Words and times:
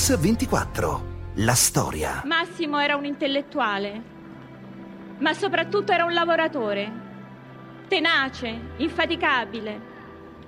Mix24. 0.00 1.00
La 1.34 1.54
storia. 1.54 2.22
Massimo 2.24 2.78
era 2.78 2.96
un 2.96 3.04
intellettuale, 3.04 4.02
ma 5.18 5.34
soprattutto 5.34 5.92
era 5.92 6.06
un 6.06 6.14
lavoratore, 6.14 6.90
tenace, 7.86 8.72
infaticabile. 8.78 9.88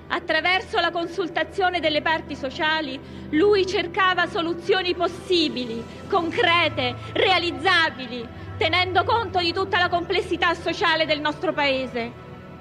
Attraverso 0.08 0.80
la 0.80 0.90
consultazione 0.90 1.80
delle 1.80 2.00
parti 2.00 2.34
sociali, 2.34 2.98
lui 3.32 3.66
cercava 3.66 4.26
soluzioni 4.26 4.94
possibili, 4.94 5.84
concrete, 6.08 6.94
realizzabili, 7.12 8.26
tenendo 8.56 9.04
conto 9.04 9.38
di 9.38 9.52
tutta 9.52 9.78
la 9.78 9.90
complessità 9.90 10.54
sociale 10.54 11.04
del 11.04 11.20
nostro 11.20 11.52
paese. 11.52 12.10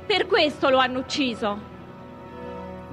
Per 0.06 0.28
questo 0.28 0.70
lo 0.70 0.78
hanno 0.78 1.00
ucciso. 1.00 1.71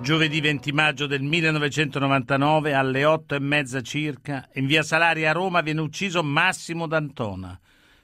Giovedì 0.01 0.41
20 0.41 0.73
maggio 0.73 1.07
del 1.07 1.23
1999 1.23 2.73
alle 2.73 3.05
8 3.05 3.34
e 3.34 3.41
mezza 3.41 3.83
circa 3.83 4.48
in 4.55 4.66
via 4.66 4.83
Salari 4.83 5.27
a 5.27 5.33
Roma 5.33 5.61
viene 5.61 5.80
ucciso 5.80 6.23
Massimo 6.23 6.87
D'Antona, 6.87 7.59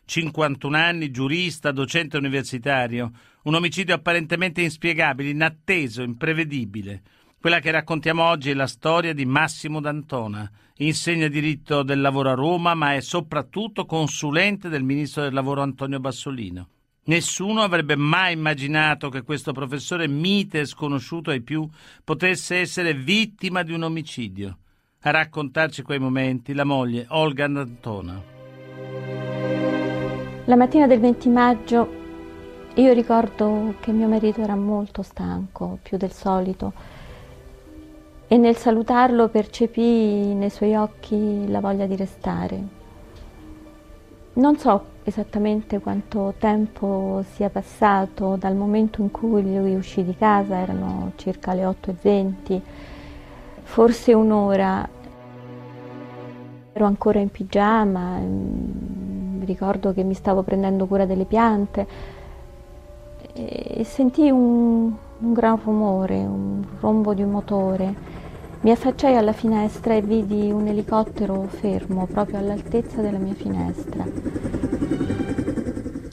51 0.04 0.76
anni, 0.76 1.10
giurista, 1.10 1.70
docente 1.70 2.18
universitario, 2.18 3.10
un 3.44 3.54
omicidio 3.54 3.94
apparentemente 3.94 4.60
inspiegabile, 4.60 5.30
inatteso, 5.30 6.02
imprevedibile. 6.02 7.02
Quella 7.40 7.60
che 7.60 7.70
raccontiamo 7.70 8.24
oggi 8.24 8.50
è 8.50 8.54
la 8.54 8.66
storia 8.66 9.14
di 9.14 9.24
Massimo 9.24 9.80
D'Antona. 9.80 10.50
Insegna 10.78 11.28
diritto 11.28 11.82
del 11.82 12.00
lavoro 12.00 12.30
a 12.30 12.34
Roma, 12.34 12.74
ma 12.74 12.94
è 12.94 13.00
soprattutto 13.00 13.86
consulente 13.86 14.68
del 14.68 14.82
ministro 14.82 15.22
del 15.22 15.32
lavoro 15.32 15.62
Antonio 15.62 16.00
Bassolino. 16.00 16.68
Nessuno 17.06 17.60
avrebbe 17.60 17.96
mai 17.96 18.32
immaginato 18.32 19.10
che 19.10 19.22
questo 19.22 19.52
professore 19.52 20.08
mite 20.08 20.60
e 20.60 20.64
sconosciuto 20.64 21.30
ai 21.30 21.42
più 21.42 21.68
potesse 22.02 22.56
essere 22.56 22.94
vittima 22.94 23.62
di 23.62 23.74
un 23.74 23.82
omicidio. 23.82 24.58
A 25.00 25.10
raccontarci 25.10 25.82
quei 25.82 25.98
momenti 25.98 26.54
la 26.54 26.64
moglie 26.64 27.04
Olga 27.10 27.46
D'Antona. 27.46 28.22
La 30.46 30.56
mattina 30.56 30.86
del 30.86 31.00
20 31.00 31.28
maggio 31.28 32.02
io 32.76 32.92
ricordo 32.94 33.74
che 33.80 33.92
mio 33.92 34.08
marito 34.08 34.40
era 34.40 34.56
molto 34.56 35.02
stanco, 35.02 35.78
più 35.82 35.98
del 35.98 36.10
solito, 36.10 36.72
e 38.26 38.38
nel 38.38 38.56
salutarlo 38.56 39.28
percepì 39.28 40.32
nei 40.34 40.48
suoi 40.48 40.74
occhi 40.74 41.46
la 41.48 41.60
voglia 41.60 41.84
di 41.84 41.96
restare. 41.96 42.62
Non 44.32 44.56
so 44.58 44.92
esattamente 45.04 45.80
quanto 45.80 46.34
tempo 46.38 47.22
sia 47.34 47.50
passato 47.50 48.36
dal 48.36 48.56
momento 48.56 49.02
in 49.02 49.10
cui 49.10 49.42
lui 49.42 49.74
uscì 49.74 50.02
di 50.02 50.16
casa, 50.16 50.56
erano 50.56 51.12
circa 51.16 51.52
le 51.52 51.64
8.20, 51.64 52.60
forse 53.62 54.12
un'ora. 54.14 54.88
Ero 56.72 56.86
ancora 56.86 57.20
in 57.20 57.30
pigiama, 57.30 58.16
mm, 58.18 59.44
ricordo 59.44 59.92
che 59.92 60.02
mi 60.02 60.14
stavo 60.14 60.42
prendendo 60.42 60.86
cura 60.86 61.06
delle 61.06 61.24
piante 61.24 61.86
e 63.32 63.82
sentii 63.84 64.30
un, 64.30 64.92
un 65.18 65.32
gran 65.32 65.58
rumore, 65.62 66.16
un 66.18 66.64
rombo 66.80 67.14
di 67.14 67.22
un 67.22 67.30
motore. 67.30 68.22
Mi 68.64 68.70
affacciai 68.70 69.14
alla 69.14 69.34
finestra 69.34 69.92
e 69.92 70.00
vidi 70.00 70.50
un 70.50 70.66
elicottero 70.66 71.42
fermo 71.48 72.06
proprio 72.06 72.38
all'altezza 72.38 73.02
della 73.02 73.18
mia 73.18 73.34
finestra. 73.34 74.06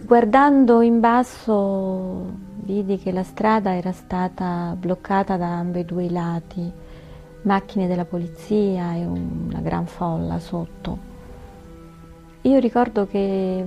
Guardando 0.03 0.81
in 0.81 0.99
basso 0.99 2.25
vidi 2.55 2.97
che 2.97 3.13
la 3.13 3.23
strada 3.23 3.73
era 3.73 3.93
stata 3.93 4.75
bloccata 4.77 5.37
da 5.37 5.59
ambedue 5.59 6.03
i 6.03 6.09
lati, 6.09 6.69
macchine 7.43 7.87
della 7.87 8.03
polizia 8.03 8.95
e 8.95 9.05
una 9.05 9.61
gran 9.61 9.85
folla 9.85 10.37
sotto. 10.39 10.97
Io 12.41 12.59
ricordo 12.59 13.07
che 13.07 13.63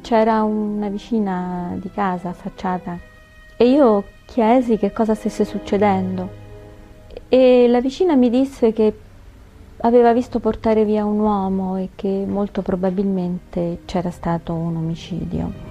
c'era 0.00 0.44
una 0.44 0.88
vicina 0.88 1.76
di 1.78 1.90
casa 1.90 2.30
affacciata 2.30 2.98
e 3.54 3.68
io 3.68 4.02
chiesi 4.24 4.78
che 4.78 4.92
cosa 4.92 5.14
stesse 5.14 5.44
succedendo 5.44 6.46
e 7.28 7.66
la 7.68 7.80
vicina 7.80 8.14
mi 8.14 8.30
disse 8.30 8.72
che 8.72 8.92
aveva 9.80 10.12
visto 10.12 10.38
portare 10.40 10.84
via 10.84 11.04
un 11.04 11.20
uomo 11.20 11.76
e 11.76 11.90
che 11.94 12.24
molto 12.26 12.62
probabilmente 12.62 13.80
c'era 13.84 14.10
stato 14.10 14.54
un 14.54 14.76
omicidio. 14.76 15.66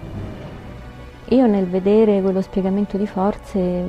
Io 1.29 1.47
nel 1.47 1.68
vedere 1.68 2.22
quello 2.22 2.41
spiegamento 2.41 2.95
di 2.95 3.07
forze 3.07 3.84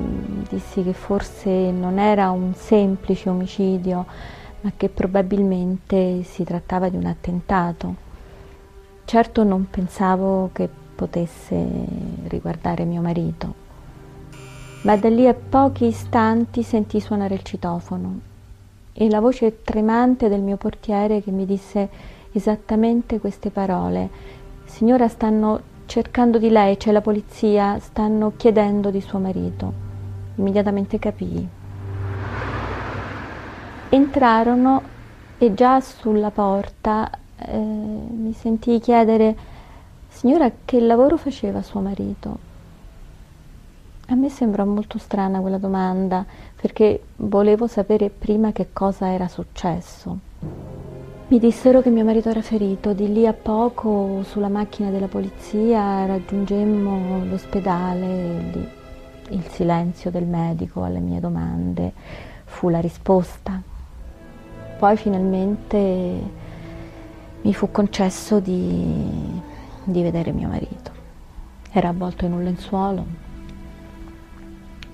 dissi 0.49 0.83
che 0.83 0.93
forse 0.93 1.71
non 1.71 1.99
era 1.99 2.31
un 2.31 2.55
semplice 2.55 3.29
omicidio, 3.29 4.07
ma 4.63 4.73
che 4.77 4.89
probabilmente 4.89 6.25
si 6.25 6.43
trattava 6.43 6.89
di 6.89 6.97
un 6.97 7.05
attentato. 7.05 7.95
Certo 9.05 9.45
non 9.45 9.69
pensavo 9.71 10.51
che 10.53 10.69
potesse 10.97 11.65
riguardare 12.27 12.85
mio 12.85 13.03
marito 13.03 13.68
ma 14.83 14.97
da 14.97 15.09
lì 15.09 15.27
a 15.27 15.35
pochi 15.35 15.87
istanti 15.87 16.63
sentii 16.63 17.01
suonare 17.01 17.35
il 17.35 17.43
citofono 17.43 18.21
e 18.93 19.11
la 19.11 19.21
voce 19.21 19.63
tremante 19.63 20.29
del 20.29 20.41
mio 20.41 20.57
portiere 20.57 21.23
che 21.23 21.31
mi 21.31 21.47
disse 21.47 21.89
esattamente 22.33 23.19
queste 23.19 23.51
parole. 23.51 24.09
Signora, 24.65 25.09
stanno 25.09 25.61
cercando 25.87 26.39
di 26.39 26.51
lei, 26.51 26.77
c'è 26.77 26.93
la 26.93 27.01
polizia, 27.01 27.79
stanno 27.79 28.33
chiedendo 28.37 28.91
di 28.91 29.01
suo 29.01 29.19
marito. 29.19 29.73
Immediatamente 30.37 30.99
capii. 30.99 31.49
Entrarono 33.89 34.83
e 35.39 35.55
già 35.55 35.81
sulla 35.81 36.31
porta 36.31 37.11
eh, 37.37 37.57
mi 37.57 38.33
sentii 38.33 38.81
chiedere, 38.81 39.37
signora, 40.09 40.51
che 40.65 40.81
lavoro 40.81 41.17
faceva 41.17 41.63
suo 41.63 41.81
marito? 41.81 42.48
A 44.11 44.15
me 44.15 44.31
sembra 44.31 44.65
molto 44.65 44.97
strana 44.97 45.39
quella 45.41 45.59
domanda 45.59 46.25
perché 46.59 47.03
volevo 47.17 47.67
sapere 47.67 48.09
prima 48.09 48.53
che 48.53 48.69
cosa 48.73 49.13
era 49.13 49.29
successo. 49.29 50.19
Mi 51.27 51.39
dissero 51.39 51.83
che 51.83 51.91
mio 51.91 52.07
marito 52.07 52.31
era 52.31 52.41
ferito, 52.41 52.95
di 52.95 53.13
lì 53.13 53.27
a 53.27 53.35
poco 53.35 54.23
sulla 54.23 54.49
macchina 54.49 54.89
della 54.89 55.09
polizia 55.09 56.07
raggiungemmo 56.07 57.27
l'ospedale, 57.27 58.41
lì 58.51 58.69
il 59.29 59.45
silenzio 59.51 60.11
del 60.11 60.25
medico 60.25 60.85
alle 60.85 61.01
mie 61.01 61.21
domande 61.21 61.93
fu 62.45 62.71
la 62.71 62.81
risposta. 62.81 63.61
Poi 64.79 64.97
finalmente 64.97 65.79
mi 67.43 67.53
fu 67.53 67.71
concesso 67.71 68.41
di, 68.41 69.39
di 69.85 70.01
vedere 70.01 70.33
mio 70.33 70.49
marito. 70.49 70.93
Era 71.71 71.89
avvolto 71.89 72.25
in 72.25 72.33
un 72.33 72.43
lenzuolo, 72.43 73.28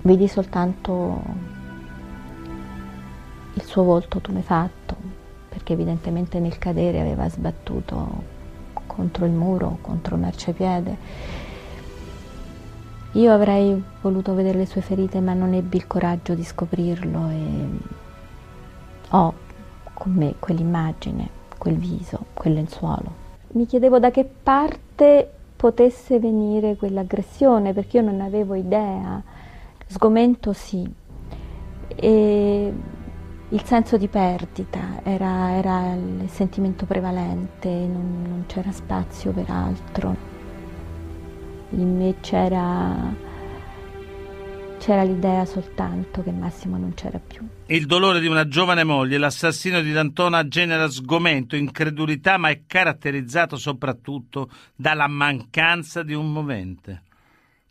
Vidi 0.05 0.27
soltanto 0.27 1.19
il 3.53 3.63
suo 3.63 3.81
volto 3.81 4.19
tumefatto, 4.19 4.95
perché 5.49 5.73
evidentemente 5.73 6.39
nel 6.39 6.59
cadere 6.59 6.99
aveva 6.99 7.27
sbattuto 7.27 8.21
contro 8.85 9.25
il 9.25 9.31
muro, 9.31 9.79
contro 9.81 10.13
il 10.13 10.21
marciapiede. 10.21 10.97
Io 13.13 13.33
avrei 13.33 13.83
voluto 14.01 14.35
vedere 14.35 14.59
le 14.59 14.67
sue 14.67 14.81
ferite, 14.81 15.19
ma 15.21 15.33
non 15.33 15.53
ebbi 15.53 15.77
il 15.77 15.87
coraggio 15.87 16.35
di 16.35 16.43
scoprirlo 16.43 17.29
e 17.29 17.69
ho 19.09 19.33
con 19.91 20.11
me 20.11 20.35
quell'immagine, 20.37 21.29
quel 21.57 21.77
viso, 21.77 22.25
quel 22.35 22.53
lenzuolo. 22.53 23.11
Mi 23.53 23.65
chiedevo 23.65 23.97
da 23.97 24.11
che 24.11 24.23
parte 24.23 25.31
potesse 25.55 26.19
venire 26.19 26.75
quell'aggressione, 26.75 27.73
perché 27.73 27.97
io 27.97 28.03
non 28.03 28.21
avevo 28.21 28.53
idea 28.53 29.33
Sgomento 29.87 30.51
sì, 30.53 30.87
e 31.95 32.73
il 33.49 33.63
senso 33.63 33.97
di 33.97 34.07
perdita 34.07 35.01
era, 35.03 35.53
era 35.53 35.93
il 35.93 36.27
sentimento 36.29 36.85
prevalente, 36.85 37.69
non, 37.69 38.23
non 38.27 38.43
c'era 38.47 38.71
spazio 38.71 39.31
per 39.31 39.49
altro. 39.49 40.33
In 41.69 41.97
me 41.97 42.15
c'era, 42.21 43.13
c'era 44.79 45.03
l'idea 45.03 45.45
soltanto 45.45 46.23
che 46.23 46.31
Massimo 46.31 46.77
non 46.77 46.93
c'era 46.95 47.19
più. 47.19 47.47
Il 47.67 47.85
dolore 47.85 48.19
di 48.19 48.27
una 48.27 48.47
giovane 48.47 48.83
moglie, 48.83 49.17
l'assassino 49.19 49.81
di 49.81 49.91
D'Antona 49.91 50.47
genera 50.47 50.89
sgomento, 50.89 51.55
incredulità, 51.55 52.37
ma 52.37 52.49
è 52.49 52.63
caratterizzato 52.65 53.55
soprattutto 53.57 54.49
dalla 54.75 55.07
mancanza 55.07 56.01
di 56.01 56.13
un 56.13 56.31
movente. 56.31 57.03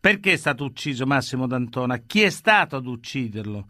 Perché 0.04 0.32
è 0.32 0.36
stato 0.36 0.64
ucciso 0.64 1.06
Massimo 1.06 1.46
D'Antona? 1.46 1.96
Chi 1.96 2.20
è 2.20 2.28
stato 2.28 2.76
ad 2.76 2.84
ucciderlo? 2.84 3.64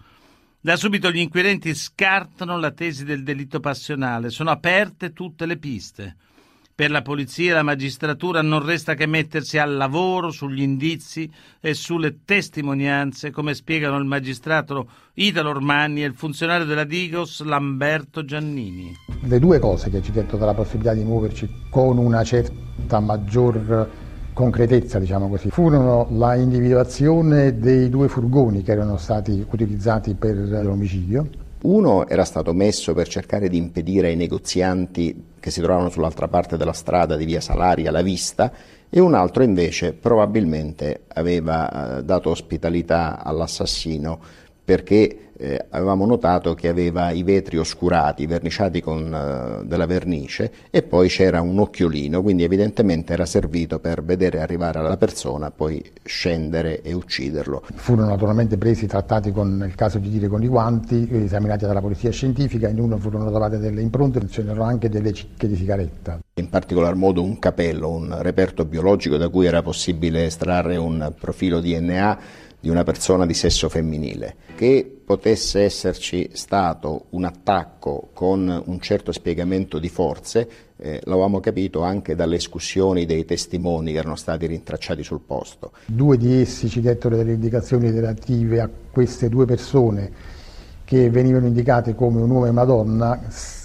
Da 0.60 0.74
subito 0.74 1.12
gli 1.12 1.20
inquirenti 1.20 1.72
scartano 1.76 2.58
la 2.58 2.72
tesi 2.72 3.04
del 3.04 3.22
delitto 3.22 3.60
passionale, 3.60 4.30
sono 4.30 4.50
aperte 4.50 5.12
tutte 5.12 5.46
le 5.46 5.58
piste. 5.58 6.16
Per 6.74 6.90
la 6.90 7.02
polizia 7.02 7.52
e 7.52 7.54
la 7.54 7.62
magistratura 7.62 8.42
non 8.42 8.64
resta 8.64 8.94
che 8.94 9.06
mettersi 9.06 9.58
al 9.58 9.76
lavoro 9.76 10.32
sugli 10.32 10.62
indizi 10.62 11.30
e 11.60 11.72
sulle 11.72 12.24
testimonianze, 12.24 13.30
come 13.30 13.54
spiegano 13.54 13.96
il 13.96 14.04
magistrato 14.04 14.90
Italo 15.14 15.50
Ormani 15.50 16.02
e 16.02 16.06
il 16.06 16.14
funzionario 16.14 16.66
della 16.66 16.82
Digos 16.82 17.44
Lamberto 17.44 18.24
Giannini. 18.24 18.92
Le 19.20 19.38
due 19.38 19.60
cose 19.60 19.88
che 19.88 20.02
ci 20.02 20.10
detto 20.10 20.36
la 20.36 20.52
possibilità 20.52 20.94
di 20.94 21.04
muoverci 21.04 21.48
con 21.70 21.96
una 21.96 22.24
certa 22.24 22.98
maggior 22.98 24.02
concretezza, 24.34 24.98
diciamo 24.98 25.28
così, 25.28 25.48
furono 25.48 26.08
la 26.10 26.34
individuazione 26.34 27.58
dei 27.58 27.88
due 27.88 28.08
furgoni 28.08 28.62
che 28.62 28.72
erano 28.72 28.98
stati 28.98 29.46
utilizzati 29.48 30.14
per 30.14 30.36
l'omicidio. 30.36 31.26
Uno 31.62 32.06
era 32.06 32.24
stato 32.24 32.52
messo 32.52 32.92
per 32.92 33.08
cercare 33.08 33.48
di 33.48 33.56
impedire 33.56 34.08
ai 34.08 34.16
negozianti 34.16 35.28
che 35.40 35.50
si 35.50 35.62
trovavano 35.62 35.88
sull'altra 35.88 36.28
parte 36.28 36.58
della 36.58 36.74
strada 36.74 37.16
di 37.16 37.24
via 37.24 37.40
Salaria 37.40 37.90
la 37.90 38.02
vista 38.02 38.52
e 38.90 39.00
un 39.00 39.14
altro 39.14 39.42
invece 39.42 39.94
probabilmente 39.94 41.04
aveva 41.14 41.98
eh, 41.98 42.04
dato 42.04 42.30
ospitalità 42.30 43.24
all'assassino 43.24 44.18
perché 44.62 45.30
eh, 45.44 45.66
avevamo 45.70 46.06
notato 46.06 46.54
che 46.54 46.68
aveva 46.68 47.10
i 47.10 47.22
vetri 47.22 47.58
oscurati, 47.58 48.26
verniciati 48.26 48.80
con 48.80 49.60
uh, 49.62 49.66
della 49.66 49.86
vernice 49.86 50.50
e 50.70 50.82
poi 50.82 51.08
c'era 51.08 51.42
un 51.42 51.58
occhiolino, 51.58 52.22
quindi 52.22 52.44
evidentemente 52.44 53.12
era 53.12 53.26
servito 53.26 53.78
per 53.78 54.02
vedere 54.02 54.40
arrivare 54.40 54.80
la 54.80 54.96
persona, 54.96 55.50
poi 55.50 55.84
scendere 56.02 56.80
e 56.80 56.94
ucciderlo. 56.94 57.62
Furono 57.74 58.08
naturalmente 58.08 58.56
presi, 58.56 58.86
trattati 58.86 59.32
con, 59.32 59.56
nel 59.56 59.74
caso 59.74 59.98
di 59.98 60.08
dire 60.08 60.28
con 60.28 60.42
i 60.42 60.48
guanti, 60.48 61.08
esaminati 61.10 61.66
dalla 61.66 61.80
polizia 61.80 62.10
scientifica, 62.10 62.68
in 62.68 62.80
uno 62.80 62.96
furono 62.96 63.28
trovate 63.28 63.58
delle 63.58 63.82
impronte, 63.82 64.26
ce 64.28 64.42
n'erano 64.42 64.64
anche 64.64 64.88
delle 64.88 65.12
cicche 65.12 65.46
di 65.46 65.56
sigaretta. 65.56 66.23
In 66.36 66.48
particolar 66.48 66.96
modo 66.96 67.22
un 67.22 67.38
capello, 67.38 67.90
un 67.90 68.20
reperto 68.20 68.64
biologico 68.64 69.16
da 69.16 69.28
cui 69.28 69.46
era 69.46 69.62
possibile 69.62 70.24
estrarre 70.24 70.76
un 70.76 71.12
profilo 71.16 71.60
DNA 71.60 72.18
di 72.58 72.68
una 72.68 72.82
persona 72.82 73.24
di 73.24 73.34
sesso 73.34 73.68
femminile. 73.68 74.34
Che 74.56 75.00
potesse 75.04 75.60
esserci 75.62 76.30
stato 76.32 77.04
un 77.10 77.22
attacco 77.22 78.08
con 78.12 78.62
un 78.66 78.80
certo 78.80 79.12
spiegamento 79.12 79.78
di 79.78 79.88
forze 79.88 80.48
eh, 80.76 81.00
l'avevamo 81.04 81.38
capito 81.38 81.82
anche 81.82 82.16
dalle 82.16 82.34
escussioni 82.34 83.06
dei 83.06 83.24
testimoni 83.24 83.92
che 83.92 83.98
erano 83.98 84.16
stati 84.16 84.46
rintracciati 84.46 85.04
sul 85.04 85.20
posto. 85.24 85.70
Due 85.86 86.16
di 86.16 86.40
essi 86.40 86.68
ci 86.68 86.80
dettero 86.80 87.14
delle 87.14 87.34
indicazioni 87.34 87.92
relative 87.92 88.60
a 88.60 88.68
queste 88.90 89.28
due 89.28 89.44
persone 89.44 90.10
che 90.82 91.10
venivano 91.10 91.46
indicate 91.46 91.94
come 91.94 92.20
un 92.20 92.30
uomo 92.30 92.46
e 92.46 92.50
una 92.50 92.64
donna, 92.64 93.20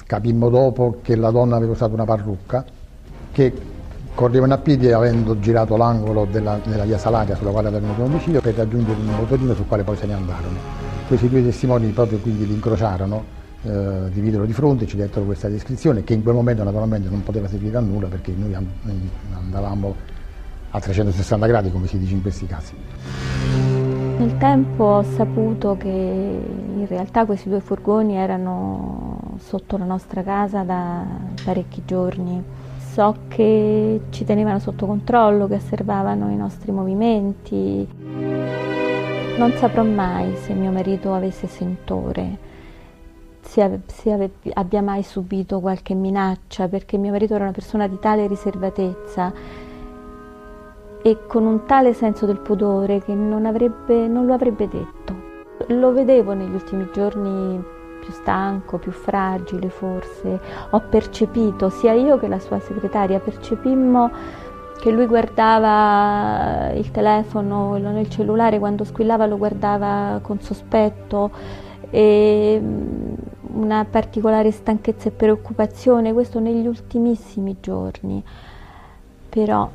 capimmo 0.09 0.50
dopo 0.50 0.97
che 1.03 1.15
la 1.15 1.29
donna 1.29 1.56
aveva 1.56 1.73
usato 1.73 1.94
una 1.94 2.03
parrucca, 2.03 2.65
che 3.31 3.53
correvano 4.15 4.56
a 4.56 4.57
piedi 4.57 4.91
avendo 4.91 5.39
girato 5.39 5.77
l'angolo 5.77 6.25
della, 6.25 6.59
della, 6.65 6.83
via 6.83 6.97
Salaria 6.97 7.35
sulla 7.35 7.51
quale 7.51 7.67
avevano 7.67 7.94
venuto 7.94 8.09
l'omicidio 8.09 8.41
per 8.41 8.56
raggiungere 8.56 9.00
un 9.00 9.06
motorino 9.06 9.53
sul 9.53 9.67
quale 9.67 9.83
poi 9.83 9.95
se 9.97 10.07
ne 10.07 10.13
andarono. 10.13 10.57
Questi 11.07 11.29
due 11.29 11.44
testimoni 11.44 11.89
proprio 11.89 12.17
quindi 12.17 12.47
li 12.47 12.53
incrociarono, 12.53 13.23
eh, 13.61 14.09
dividero 14.11 14.45
di 14.45 14.53
fronte, 14.53 14.88
ci 14.88 14.97
dettero 14.97 15.25
questa 15.25 15.47
descrizione 15.47 16.03
che 16.03 16.15
in 16.15 16.23
quel 16.23 16.33
momento 16.33 16.63
naturalmente 16.63 17.07
non 17.07 17.21
poteva 17.21 17.47
servire 17.47 17.77
a 17.77 17.81
nulla 17.81 18.07
perché 18.07 18.33
noi 18.35 18.56
andavamo 19.35 19.95
a 20.71 20.79
360 20.79 21.45
gradi 21.45 21.71
come 21.71 21.85
si 21.85 22.00
dice 22.00 22.15
in 22.15 22.23
questi 22.23 22.47
casi. 22.47 22.73
Nel 24.17 24.38
tempo 24.39 24.83
ho 24.85 25.03
saputo 25.03 25.77
che 25.77 25.88
in 25.88 26.88
realtà 26.88 27.25
questi 27.25 27.47
due 27.47 27.59
furgoni 27.59 28.15
erano 28.15 29.08
sotto 29.50 29.78
la 29.78 29.86
nostra 29.86 30.22
casa 30.22 30.62
da 30.62 31.04
parecchi 31.44 31.81
giorni 31.84 32.44
so 32.78 33.16
che 33.28 34.01
ci 34.12 34.24
tenevano 34.24 34.60
sotto 34.60 34.86
controllo, 34.86 35.48
che 35.48 35.56
osservavano 35.56 36.30
i 36.30 36.36
nostri 36.36 36.72
movimenti. 36.72 37.88
Non 39.38 39.51
saprò 39.56 39.84
mai 39.84 40.36
se 40.36 40.54
mio 40.54 40.69
marito 40.69 41.16
avesse 41.16 41.48
sentore, 41.48 42.38
se, 43.42 43.80
se 43.88 44.31
abbia 44.54 44.84
mai 44.84 45.01
subito 45.01 45.60
qualche 45.60 45.95
minaccia, 45.95 46.68
perché 46.68 46.98
mio 46.98 47.12
marito 47.12 47.34
era 47.34 47.45
una 47.45 47.54
persona 47.54 47.88
di 47.88 47.98
tale 48.00 48.28
riservatezza 48.28 49.34
e 51.02 51.18
con 51.25 51.45
un 51.45 51.66
tale 51.66 51.94
senso 51.94 52.28
del 52.28 52.40
pudore 52.40 53.02
che 53.02 53.16
non, 53.16 53.48
avrebbe, 53.48 54.07
non 54.07 54.28
lo 54.28 54.34
avrebbe 54.34 54.68
detto. 54.68 55.28
Lo 55.69 55.92
vedevo 55.92 56.34
negli 56.34 56.54
ultimi 56.54 56.88
giorni 56.94 57.78
più 58.00 58.12
stanco, 58.12 58.78
più 58.78 58.92
fragile 58.92 59.69
forse. 59.69 60.40
Ho 60.72 60.80
percepito, 60.80 61.69
sia 61.69 61.94
io 61.94 62.18
che 62.18 62.28
la 62.28 62.40
sua 62.40 62.60
segretaria, 62.60 63.19
percepimmo 63.19 64.12
che 64.80 64.92
lui 64.92 65.06
guardava 65.06 66.72
il 66.72 66.90
telefono, 66.92 67.78
il 67.78 68.10
cellulare, 68.10 68.60
quando 68.60 68.84
squillava 68.86 69.25
lo 69.25 69.38
guardava 69.38 70.19
con 70.22 70.40
sospetto 70.40 71.31
e 71.90 72.60
mm, 72.62 73.13
una 73.54 73.86
particolare 73.86 74.52
stanchezza 74.52 75.10
e 75.10 75.12
preoccupazione, 75.12 76.13
questo 76.13 76.40
negli 76.40 76.66
ultimissimi 76.66 77.57
giorni. 77.60 78.24
Però 79.28 79.69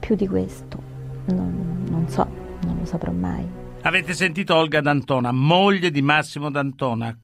più 0.00 0.16
di 0.16 0.26
questo 0.26 0.78
non, 1.26 1.84
non 1.88 2.08
so, 2.08 2.26
non 2.64 2.78
lo 2.78 2.84
saprò 2.84 3.12
mai. 3.12 3.46
Avete 3.82 4.12
sentito 4.14 4.54
Olga 4.54 4.80
D'Antona, 4.80 5.32
moglie 5.32 5.90
di 5.90 6.02
Massimo 6.02 6.50
D'Antona. 6.50 7.16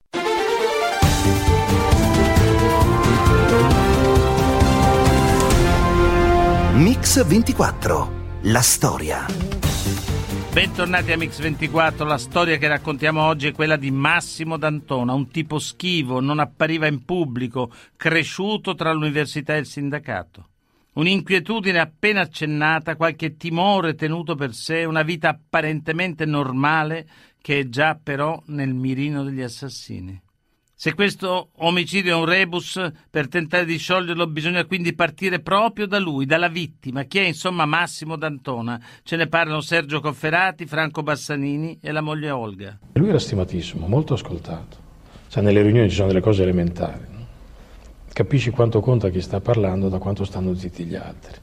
Mix 6.77 7.25
24, 7.27 8.41
la 8.43 8.61
storia. 8.61 9.25
Bentornati 10.53 11.11
a 11.11 11.17
Mix 11.17 11.41
24, 11.41 12.05
la 12.05 12.19
storia 12.19 12.59
che 12.59 12.69
raccontiamo 12.69 13.23
oggi 13.23 13.47
è 13.47 13.53
quella 13.53 13.77
di 13.77 13.91
Massimo 13.91 14.59
D'Antona, 14.59 15.15
un 15.15 15.31
tipo 15.31 15.59
schivo, 15.59 16.21
non 16.21 16.39
appariva 16.39 16.87
in 16.87 17.07
pubblico, 17.07 17.73
cresciuto 17.97 18.75
tra 18.75 18.93
l'università 18.93 19.55
e 19.55 19.61
il 19.61 19.67
sindacato. 19.67 20.49
Un'inquietudine 20.93 21.79
appena 21.79 22.21
accennata, 22.21 22.97
qualche 22.97 23.39
timore 23.39 23.95
tenuto 23.95 24.35
per 24.35 24.53
sé, 24.53 24.85
una 24.85 25.03
vita 25.03 25.31
apparentemente 25.31 26.27
normale 26.27 27.09
che 27.41 27.61
è 27.61 27.69
già 27.71 27.99
però 28.01 28.39
nel 28.49 28.75
mirino 28.75 29.25
degli 29.25 29.41
assassini. 29.41 30.25
Se 30.79 30.93
questo 30.93 31.53
omicidio 31.61 32.15
è 32.15 32.21
un 32.21 32.27
rebus, 32.27 32.79
per 33.09 33.29
tentare 33.29 33.65
di 33.65 33.79
scioglierlo 33.79 34.27
bisogna 34.27 34.63
quindi 34.67 34.95
partire 34.95 35.41
proprio 35.41 35.87
da 35.87 35.99
lui, 35.99 36.27
dalla 36.27 36.49
vittima, 36.49 37.05
che 37.05 37.23
è 37.23 37.27
insomma 37.27 37.65
Massimo 37.65 38.17
D'Antona. 38.17 38.79
Ce 39.03 39.17
ne 39.17 39.27
parlano 39.27 39.63
Sergio 39.63 40.01
Cofferati, 40.01 40.67
Franco 40.67 41.03
Bassanini 41.03 41.79
e 41.81 41.93
la 41.93 42.03
moglie 42.03 42.31
Olga. 42.31 42.79
Lui 42.93 43.09
era 43.09 43.19
stimatissimo, 43.19 43.87
molto 43.87 44.13
ascoltato. 44.13 44.77
Cioè, 45.29 45.43
nelle 45.43 45.63
riunioni 45.63 45.89
ci 45.89 45.95
sono 45.95 46.09
delle 46.09 46.21
cose 46.21 46.43
elementari. 46.43 47.07
No? 47.11 47.27
Capisci 48.13 48.51
quanto 48.51 48.81
conta 48.81 49.09
chi 49.09 49.23
sta 49.23 49.41
parlando 49.41 49.89
da 49.89 49.97
quanto 49.97 50.27
stanno 50.27 50.55
zitti 50.55 50.85
gli 50.85 50.95
altri. 50.95 51.41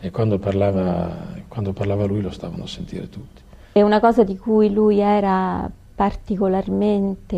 E 0.00 0.10
quando 0.10 0.38
parlava, 0.38 1.38
quando 1.48 1.72
parlava 1.72 2.04
lui 2.04 2.20
lo 2.20 2.30
stavano 2.30 2.64
a 2.64 2.68
sentire 2.68 3.08
tutti. 3.08 3.40
È 3.72 3.80
una 3.80 4.00
cosa 4.00 4.22
di 4.22 4.36
cui 4.36 4.70
lui 4.70 4.98
era 4.98 5.70
particolarmente 6.00 7.36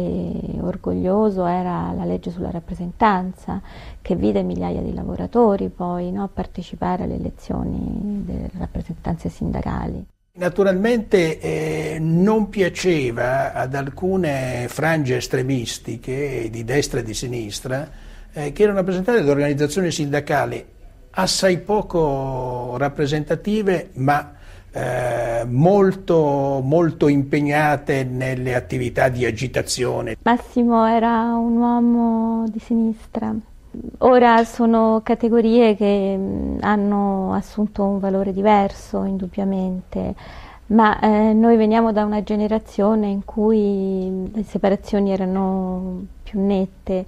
orgoglioso 0.61 1.47
era 1.47 1.92
la 1.97 2.04
legge 2.04 2.31
sulla 2.31 2.52
rappresentanza 2.52 3.61
che 4.00 4.14
vide 4.14 4.45
migliaia 4.45 4.81
di 4.81 4.95
lavoratori 4.95 5.69
poi 5.69 6.12
no, 6.12 6.31
partecipare 6.33 7.02
alle 7.02 7.16
elezioni 7.16 8.23
delle 8.25 8.49
rappresentanze 8.57 9.28
sindacali. 9.31 10.07
Naturalmente 10.35 11.40
eh, 11.40 11.99
non 11.99 12.49
piaceva 12.50 13.52
ad 13.52 13.75
alcune 13.75 14.66
frange 14.69 15.16
estremistiche 15.16 16.49
di 16.49 16.62
destra 16.62 17.00
e 17.00 17.02
di 17.02 17.14
sinistra 17.14 17.90
eh, 18.33 18.52
che 18.52 18.62
erano 18.62 18.78
rappresentate 18.78 19.25
da 19.25 19.31
organizzazioni 19.33 19.90
sindacali 19.90 20.64
assai 21.11 21.59
poco 21.59 22.76
rappresentative 22.76 23.90
ma 23.95 24.35
eh, 24.73 25.45
molto, 25.47 26.61
molto 26.64 27.09
impegnate 27.09 28.05
nelle 28.05 28.55
attività 28.55 29.09
di 29.09 29.26
agitazione. 29.26 30.17
Massimo 30.23 30.87
era 30.87 31.35
un 31.35 31.57
uomo 31.57 32.49
di 32.49 32.59
sinistra. 32.59 33.35
Ora 33.99 34.45
sono 34.45 35.00
categorie 35.02 35.76
che 35.76 36.14
mm, 36.17 36.59
hanno 36.61 37.33
assunto 37.35 37.85
un 37.85 37.99
valore 37.99 38.33
diverso, 38.33 39.05
indubbiamente, 39.05 40.14
ma 40.67 40.99
eh, 41.00 41.33
noi 41.33 41.57
veniamo 41.57 41.93
da 41.93 42.05
una 42.05 42.23
generazione 42.23 43.09
in 43.09 43.25
cui 43.25 44.31
le 44.33 44.43
separazioni 44.43 45.12
erano 45.12 46.07
più 46.23 46.41
nette. 46.45 47.05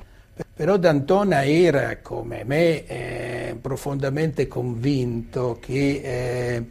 Però 0.54 0.76
D'Antona 0.76 1.44
era, 1.44 1.98
come 2.02 2.42
me, 2.44 2.86
eh, 2.86 3.56
profondamente 3.60 4.48
convinto 4.48 5.58
che 5.60 6.00
eh, 6.02 6.66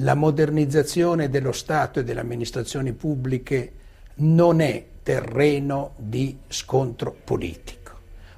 la 0.00 0.14
modernizzazione 0.14 1.30
dello 1.30 1.52
Stato 1.52 2.00
e 2.00 2.04
delle 2.04 2.20
amministrazioni 2.20 2.92
pubbliche 2.92 3.72
non 4.16 4.60
è 4.60 4.84
terreno 5.02 5.92
di 5.96 6.36
scontro 6.48 7.14
politico. 7.24 7.84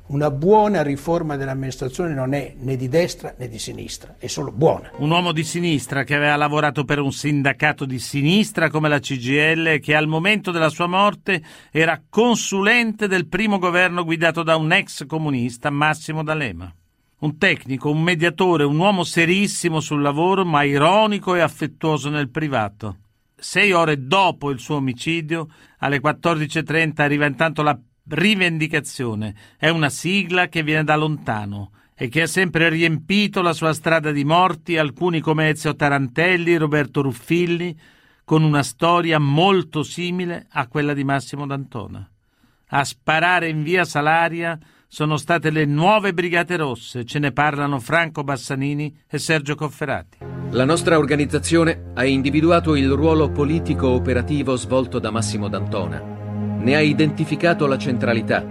Una 0.09 0.31
buona 0.31 0.83
riforma 0.83 1.37
dell'amministrazione 1.37 2.15
non 2.15 2.33
è 2.33 2.55
né 2.59 2.77
di 2.77 2.89
destra 2.89 3.35
né 3.37 3.47
di 3.47 3.59
sinistra, 3.59 4.15
è 4.19 4.27
solo 4.27 4.51
buona. 4.51 4.91
Un 4.97 5.11
uomo 5.11 5.33
di 5.33 5.45
sinistra 5.45 6.05
che 6.05 6.15
aveva 6.15 6.37
lavorato 6.37 6.85
per 6.85 6.99
un 6.99 7.13
sindacato 7.13 7.85
di 7.85 7.99
sinistra 7.99 8.71
come 8.71 8.89
la 8.89 9.01
CGL 9.01 9.81
che 9.81 9.95
al 9.95 10.07
momento 10.07 10.51
della 10.51 10.71
sua 10.71 10.87
morte 10.87 11.43
era 11.71 12.01
consulente 12.09 13.07
del 13.07 13.29
primo 13.29 13.59
governo 13.59 14.03
guidato 14.03 14.43
da 14.43 14.57
un 14.57 14.73
ex 14.73 15.05
comunista, 15.07 15.69
Massimo 15.69 16.23
D'Alema. 16.23 16.73
Un 17.21 17.37
tecnico, 17.37 17.91
un 17.91 18.01
mediatore, 18.01 18.63
un 18.63 18.79
uomo 18.79 19.03
serissimo 19.03 19.81
sul 19.81 20.03
lavoro, 20.03 20.45
ma 20.45 20.63
ironico 20.63 21.35
e 21.35 21.41
affettuoso 21.41 22.11
nel 22.11 22.29
privato. 22.29 22.99
Sei 23.35 23.73
ore 23.73 24.07
dopo 24.07 24.51
il 24.51 24.61
suo 24.61 24.77
omicidio, 24.77 25.49
alle 25.79 26.01
14.30, 26.01 27.01
arriva 27.03 27.27
intanto 27.27 27.63
la 27.63 27.77
rivendicazione. 28.11 29.35
È 29.57 29.69
una 29.69 29.91
sigla 29.91 30.47
che 30.47 30.63
viene 30.63 30.85
da 30.85 30.95
lontano 30.95 31.73
e 31.95 32.09
che 32.09 32.23
ha 32.23 32.27
sempre 32.29 32.69
riempito 32.69 33.43
la 33.43 33.53
sua 33.53 33.73
strada 33.73 34.13
di 34.13 34.25
morti, 34.25 34.77
alcuni 34.77 35.19
come 35.19 35.49
Ezio 35.49 35.75
Tarantelli, 35.75 36.57
Roberto 36.57 37.03
Ruffilli, 37.03 37.77
con 38.25 38.45
una 38.45 38.63
storia 38.63 39.19
molto 39.19 39.83
simile 39.83 40.47
a 40.51 40.69
quella 40.69 40.95
di 40.95 41.03
Massimo 41.03 41.47
D'Antona. 41.47 42.09
A 42.69 42.85
sparare 42.85 43.49
in 43.49 43.65
via 43.65 43.85
Salaria 43.85 44.57
sono 44.89 45.17
state 45.17 45.51
le 45.51 45.65
nuove 45.67 46.13
Brigate 46.13 46.57
Rosse, 46.57 47.05
ce 47.05 47.19
ne 47.19 47.31
parlano 47.31 47.79
Franco 47.79 48.25
Bassanini 48.25 49.03
e 49.09 49.19
Sergio 49.19 49.55
Cofferati. 49.55 50.19
La 50.51 50.65
nostra 50.65 50.99
organizzazione 50.99 51.91
ha 51.95 52.05
individuato 52.05 52.75
il 52.75 52.91
ruolo 52.91 53.31
politico 53.31 53.89
operativo 53.89 54.57
svolto 54.57 54.99
da 54.99 55.11
Massimo 55.11 55.49
D'Antona 55.49 56.17
ne 56.59 56.75
ha 56.75 56.81
identificato 56.81 57.67
la 57.67 57.79
centralità 57.79 58.45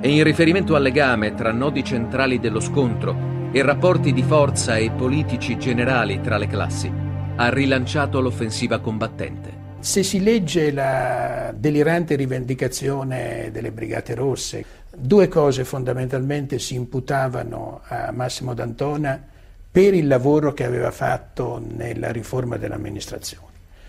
e 0.00 0.10
in 0.10 0.22
riferimento 0.22 0.76
al 0.76 0.82
legame 0.82 1.34
tra 1.34 1.52
nodi 1.52 1.82
centrali 1.82 2.38
dello 2.38 2.60
scontro 2.60 3.50
e 3.50 3.62
rapporti 3.62 4.12
di 4.12 4.22
forza 4.22 4.76
e 4.76 4.90
politici 4.90 5.58
generali 5.58 6.20
tra 6.20 6.36
le 6.36 6.46
classi, 6.46 6.92
ha 7.36 7.48
rilanciato 7.48 8.20
l'offensiva 8.20 8.78
combattente. 8.78 9.57
Se 9.80 10.02
si 10.02 10.20
legge 10.20 10.72
la 10.72 11.54
delirante 11.56 12.16
rivendicazione 12.16 13.50
delle 13.52 13.70
Brigate 13.70 14.14
Rosse, 14.14 14.64
due 14.94 15.28
cose 15.28 15.64
fondamentalmente 15.64 16.58
si 16.58 16.74
imputavano 16.74 17.80
a 17.84 18.10
Massimo 18.10 18.54
D'Antona 18.54 19.22
per 19.70 19.94
il 19.94 20.08
lavoro 20.08 20.52
che 20.52 20.64
aveva 20.64 20.90
fatto 20.90 21.62
nella 21.64 22.10
riforma 22.10 22.56
dell'amministrazione. 22.56 23.46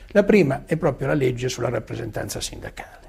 La 0.10 0.24
prima 0.24 0.64
è 0.68 0.78
proprio 0.78 1.08
la 1.08 1.16
legge 1.16 1.50
sulla 1.50 1.70
rappresentanza 1.70 2.40
sindacale. 2.40 3.08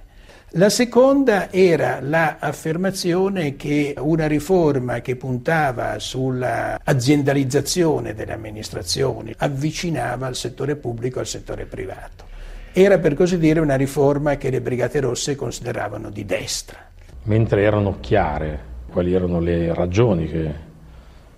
La 0.55 0.71
seconda 0.71 1.53
era 1.53 2.01
l'affermazione 2.01 3.57
che 3.57 3.95
una 3.99 4.27
riforma 4.27 5.01
che 5.01 5.17
puntava 5.17 5.99
sulla 5.99 6.81
aziendalizzazione 6.83 8.15
delle 8.15 8.33
amministrazioni 8.33 9.33
avvicinava 9.37 10.27
il 10.27 10.35
settore 10.35 10.77
pubblico 10.77 11.21
al 11.21 11.27
settore 11.27 11.67
privato. 11.67 12.27
Era 12.73 12.99
per 12.99 13.15
così 13.15 13.37
dire 13.37 13.59
una 13.59 13.75
riforma 13.75 14.37
che 14.37 14.49
le 14.49 14.61
Brigate 14.61 15.01
Rosse 15.01 15.35
consideravano 15.35 16.09
di 16.09 16.25
destra. 16.25 16.79
Mentre 17.25 17.63
erano 17.63 17.99
chiare 17.99 18.69
quali 18.91 19.13
erano 19.13 19.41
le 19.41 19.75
ragioni 19.75 20.29
che 20.29 20.55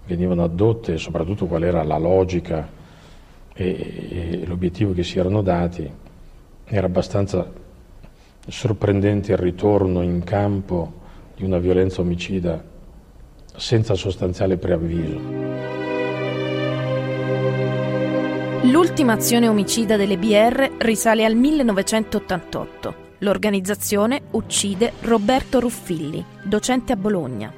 venivano 0.07 0.45
adotte 0.45 0.95
e 0.95 0.99
soprattutto 0.99 1.47
qual 1.47 1.65
era 1.65 1.83
la 1.83 1.97
logica 1.97 2.69
e, 3.55 4.41
e 4.43 4.47
l'obiettivo 4.47 4.93
che 4.93 5.03
si 5.05 5.19
erano 5.19 5.41
dati, 5.41 5.91
era 6.65 6.87
abbastanza 6.87 7.51
sorprendente 8.49 9.33
il 9.33 9.39
ritorno 9.39 10.03
in 10.03 10.23
campo 10.25 11.01
di 11.35 11.45
una 11.45 11.59
violenza 11.59 12.03
omicida 12.03 12.63
senza 13.57 13.95
sostanziale 13.95 14.59
preavviso. 14.59 15.52
L'ultima 18.65 19.15
azione 19.15 19.49
omicida 19.49 19.97
delle 19.97 20.17
BR 20.17 20.75
risale 20.79 21.25
al 21.25 21.35
1988. 21.35 22.95
L'organizzazione 23.19 24.23
uccide 24.31 24.93
Roberto 25.01 25.59
Ruffilli, 25.59 26.25
docente 26.45 26.93
a 26.93 26.97
Bologna. 26.97 27.53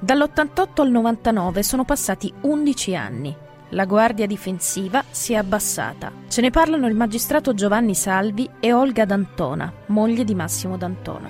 Dall'88 0.00 0.80
al 0.80 0.90
99 0.92 1.62
sono 1.64 1.84
passati 1.84 2.32
11 2.42 2.94
anni. 2.94 3.36
La 3.70 3.84
guardia 3.84 4.26
difensiva 4.26 5.02
si 5.10 5.32
è 5.32 5.36
abbassata. 5.36 6.12
Ce 6.28 6.40
ne 6.40 6.50
parlano 6.50 6.86
il 6.86 6.94
magistrato 6.94 7.52
Giovanni 7.52 7.96
Salvi 7.96 8.48
e 8.60 8.72
Olga 8.72 9.04
D'Antona, 9.04 9.72
moglie 9.86 10.22
di 10.22 10.36
Massimo 10.36 10.76
D'Antona. 10.76 11.28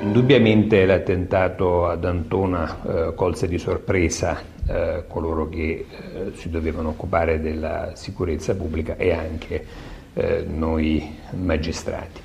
Indubbiamente 0.00 0.84
l'attentato 0.84 1.86
ad 1.86 2.04
Antona 2.04 2.82
eh, 2.82 3.14
colse 3.14 3.46
di 3.46 3.58
sorpresa 3.58 4.56
eh, 4.68 5.04
coloro 5.08 5.48
che 5.48 5.86
eh, 5.88 6.32
si 6.34 6.50
dovevano 6.50 6.90
occupare 6.90 7.40
della 7.40 7.92
sicurezza 7.94 8.54
pubblica 8.54 8.96
e 8.96 9.12
anche 9.12 9.64
eh, 10.12 10.44
noi 10.46 11.16
magistrati. 11.30 12.20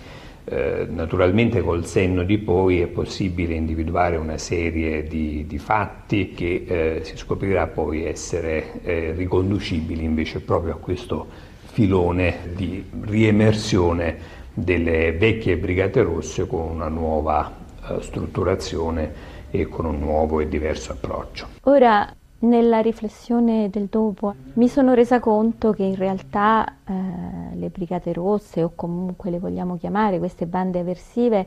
Eh, 0.46 0.86
naturalmente 0.90 1.62
col 1.62 1.86
senno 1.86 2.24
di 2.24 2.38
poi 2.38 2.82
è 2.82 2.88
possibile 2.88 3.54
individuare 3.54 4.18
una 4.18 4.38
serie 4.38 5.04
di, 5.04 5.46
di 5.48 5.58
fatti 5.58 6.34
che 6.34 6.66
eh, 6.68 7.00
si 7.06 7.16
scoprirà 7.16 7.68
poi 7.68 8.04
essere 8.04 9.14
riconducibili 9.16 10.04
invece 10.04 10.42
proprio 10.42 10.74
a 10.74 10.78
questo 10.78 11.28
filone 11.72 12.40
di 12.56 12.84
riemersione 13.04 14.42
delle 14.54 15.14
vecchie 15.14 15.56
Brigate 15.56 16.02
Rosse 16.02 16.46
con 16.46 16.70
una 16.70 16.90
nuova 16.90 17.62
strutturazione 18.02 19.32
e 19.50 19.68
con 19.70 19.86
un 19.86 20.00
nuovo 20.00 20.42
e 20.42 20.50
diverso 20.50 20.92
approccio. 20.92 21.48
Ora 21.62 22.14
nella 22.44 22.80
riflessione 22.80 23.70
del 23.70 23.88
dopo 23.90 24.34
mi 24.54 24.68
sono 24.68 24.94
resa 24.94 25.20
conto 25.20 25.72
che 25.72 25.84
in 25.84 25.96
realtà 25.96 26.66
eh, 26.86 27.56
le 27.56 27.70
Brigate 27.70 28.14
Rosse 28.14 28.64
o 28.64 28.72
comunque 28.76 29.30
le 29.30 29.40
vogliamo 29.40 29.78
chiamare 29.78 30.20
queste 30.20 30.46
bande 30.46 30.80
aversive 30.80 31.46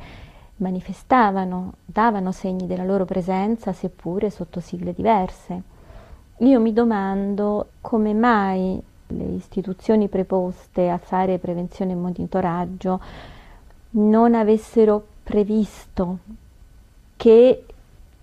manifestavano, 0.57 1.75
davano 1.85 2.33
segni 2.33 2.67
della 2.67 2.85
loro 2.85 3.05
presenza 3.05 3.73
seppure 3.73 4.31
sotto 4.31 4.61
sigle 4.61 4.95
diverse. 4.95 5.63
Io 6.39 6.61
mi 6.61 6.73
domando 6.73 7.69
come 7.81 8.15
mai 8.15 8.83
le 9.09 9.25
istituzioni 9.25 10.09
preposte 10.09 10.89
a 10.89 10.99
fare 10.99 11.39
prevenzione 11.39 11.93
e 11.93 11.97
monitoraggio 11.97 13.01
non 13.91 14.35
avessero 14.35 15.05
previsto 15.23 16.19
che 17.17 17.65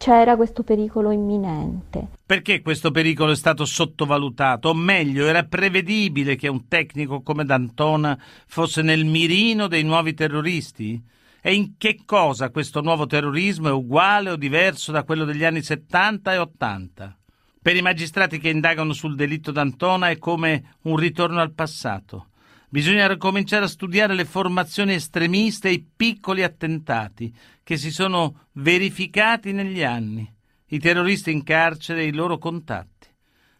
c'era 0.03 0.36
questo 0.36 0.63
pericolo 0.63 1.12
imminente. 1.12 2.10
Perché 2.25 2.62
questo 2.62 2.91
pericolo 2.91 3.31
è 3.31 3.38
stato 3.38 3.63
sottovalutato? 3.63 4.67
O 4.67 4.74
meglio, 4.74 5.27
era 5.27 5.45
prevedibile 5.45 6.36
che 6.36 6.50
un 6.50 6.67
tecnico 6.67 7.22
come 7.22 7.45
D'Antona 7.45 8.19
fosse 8.45 8.81
nel 8.81 9.05
mirino 9.05 9.67
dei 9.67 9.83
nuovi 9.83 10.13
terroristi? 10.13 11.01
E 11.39 11.53
in 11.53 11.75
che 11.77 12.01
cosa 12.03 12.50
questo 12.50 12.81
nuovo 12.81 13.05
terrorismo 13.05 13.69
è 13.69 13.72
uguale 13.72 14.31
o 14.31 14.36
diverso 14.36 14.91
da 14.91 15.03
quello 15.03 15.24
degli 15.24 15.45
anni 15.45 15.62
70 15.62 16.33
e 16.33 16.38
80? 16.38 17.17
Per 17.62 17.74
i 17.74 17.81
magistrati 17.81 18.39
che 18.39 18.50
indagano 18.50 18.91
sul 18.91 19.15
delitto 19.15 19.53
d'Antona 19.53 20.10
è 20.10 20.17
come 20.17 20.75
un 20.81 20.98
ritorno 20.98 21.39
al 21.39 21.53
passato. 21.53 22.27
Bisogna 22.74 23.08
ricominciare 23.08 23.65
a 23.65 23.68
studiare 23.68 24.15
le 24.15 24.25
formazioni 24.25 24.96
estremiste 24.96 25.68
e 25.68 25.74
i 25.74 25.86
piccoli 25.96 26.42
attentati 26.42 27.32
che 27.62 27.77
si 27.77 27.92
sono 27.92 28.48
verificati 28.53 29.51
negli 29.51 29.84
anni, 29.84 30.27
i 30.70 30.80
terroristi 30.80 31.32
in 31.32 31.44
carcere 31.44 32.01
e 32.01 32.08
i 32.08 32.13
loro 32.13 32.39
contatti. 32.39 33.10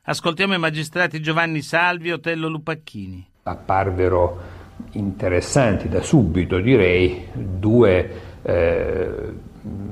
Ascoltiamo 0.01 0.55
i 0.55 0.58
magistrati 0.58 1.22
Giovanni 1.22 1.62
Salvi 1.62 2.10
e 2.10 2.13
Otello 2.13 2.48
Lupacchini. 2.48 3.24
Apparvero 3.43 4.41
interessanti 4.93 5.88
da 5.89 6.01
subito, 6.01 6.58
direi, 6.58 7.27
due 7.34 8.22
eh, 8.41 9.34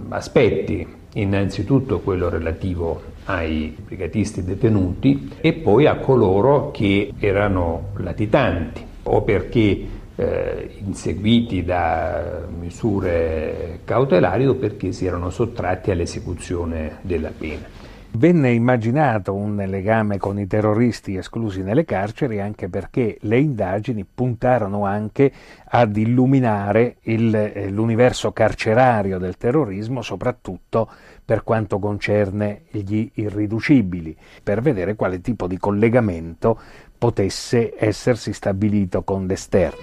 aspetti. 0.10 0.96
Innanzitutto 1.14 2.00
quello 2.00 2.28
relativo 2.28 3.04
ai 3.26 3.78
brigatisti 3.86 4.44
detenuti 4.44 5.30
e 5.42 5.54
poi 5.54 5.86
a 5.86 5.98
coloro 5.98 6.72
che 6.72 7.14
erano 7.20 7.90
latitanti 7.98 8.90
o 9.04 9.22
perché 9.22 10.00
eh, 10.16 10.70
inseguiti 10.86 11.64
da 11.64 12.46
misure 12.60 13.80
cautelari 13.84 14.48
o 14.48 14.56
perché 14.56 14.92
si 14.92 15.06
erano 15.06 15.30
sottratti 15.30 15.92
all'esecuzione 15.92 16.98
della 17.02 17.32
pena. 17.36 17.80
Venne 18.14 18.52
immaginato 18.52 19.34
un 19.34 19.56
legame 19.56 20.18
con 20.18 20.38
i 20.38 20.46
terroristi 20.46 21.16
esclusi 21.16 21.64
nelle 21.64 21.86
carceri 21.86 22.42
anche 22.42 22.68
perché 22.68 23.18
le 23.22 23.40
indagini 23.40 24.06
puntarono 24.06 24.86
anche 24.86 25.32
ad 25.64 25.96
illuminare 25.96 26.98
il, 27.04 27.34
eh, 27.34 27.70
l'universo 27.70 28.34
carcerario 28.34 29.18
del 29.18 29.38
terrorismo, 29.38 30.02
soprattutto 30.02 30.90
per 31.24 31.44
quanto 31.46 31.80
concerne 31.80 32.64
gli 32.70 33.10
irriducibili, 33.14 34.14
per 34.44 34.60
vedere 34.60 34.96
quale 34.96 35.22
tipo 35.22 35.48
di 35.48 35.58
collegamento 35.58 36.60
potesse 37.02 37.74
essersi 37.76 38.32
stabilito 38.32 39.02
con 39.02 39.26
l'esterno. 39.26 39.80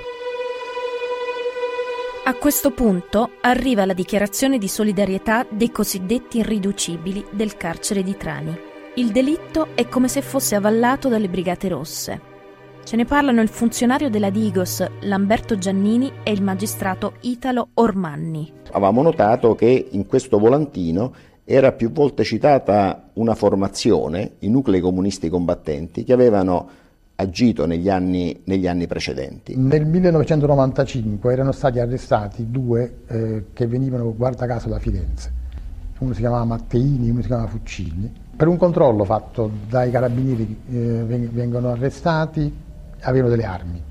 A 2.27 2.35
questo 2.35 2.71
punto 2.71 3.31
arriva 3.41 3.85
la 3.85 3.93
dichiarazione 3.93 4.57
di 4.57 4.69
solidarietà 4.69 5.45
dei 5.51 5.73
cosiddetti 5.73 6.39
irriducibili 6.39 7.27
del 7.33 7.57
carcere 7.57 8.05
di 8.05 8.17
Trani. 8.17 8.57
Il 8.95 9.11
delitto 9.11 9.75
è 9.75 9.89
come 9.89 10.07
se 10.07 10.23
fosse 10.23 10.55
avallato 10.55 11.09
dalle 11.09 11.29
Brigate 11.29 11.67
Rosse. 11.67 12.21
Ce 12.85 12.95
ne 12.95 13.05
parlano 13.05 13.41
il 13.43 13.49
funzionario 13.49 14.11
della 14.11 14.31
Digos 14.31 14.87
Lamberto 15.01 15.59
Giannini 15.59 16.13
e 16.23 16.31
il 16.31 16.43
magistrato 16.45 17.15
Italo 17.23 17.71
Ormanni. 17.75 18.53
Avevamo 18.71 19.03
notato 19.03 19.57
che 19.57 19.89
in 19.91 20.07
questo 20.07 20.39
volantino 20.39 21.13
era 21.45 21.73
più 21.73 21.91
volte 21.91 22.23
citata 22.23 23.11
una 23.15 23.35
formazione, 23.35 24.35
i 24.41 24.49
nuclei 24.49 24.81
comunisti 24.81 25.29
combattenti, 25.29 26.05
che 26.05 26.13
avevano 26.13 26.87
agito 27.21 27.67
negli 27.67 27.89
anni, 27.89 28.43
negli 28.45 28.69
anni 28.69 28.87
precedenti. 28.87 29.57
Nel 29.57 29.85
1995 29.87 31.33
erano 31.33 31.51
stati 31.51 31.81
arrestati 31.81 32.49
due 32.49 32.99
eh, 33.09 33.45
che 33.53 33.67
venivano, 33.67 34.15
guarda 34.15 34.47
caso, 34.47 34.69
da 34.69 34.79
Firenze. 34.79 35.33
Uno 35.99 36.13
si 36.13 36.21
chiamava 36.21 36.45
Matteini, 36.45 37.11
uno 37.11 37.21
si 37.21 37.27
chiamava 37.27 37.49
Fuccilli. 37.49 38.13
Per 38.37 38.47
un 38.47 38.57
controllo 38.57 39.05
fatto 39.05 39.51
dai 39.69 39.91
carabinieri 39.91 40.61
eh, 40.71 41.05
vengono 41.33 41.71
arrestati, 41.71 42.55
avevano 43.01 43.31
delle 43.31 43.45
armi. 43.45 43.83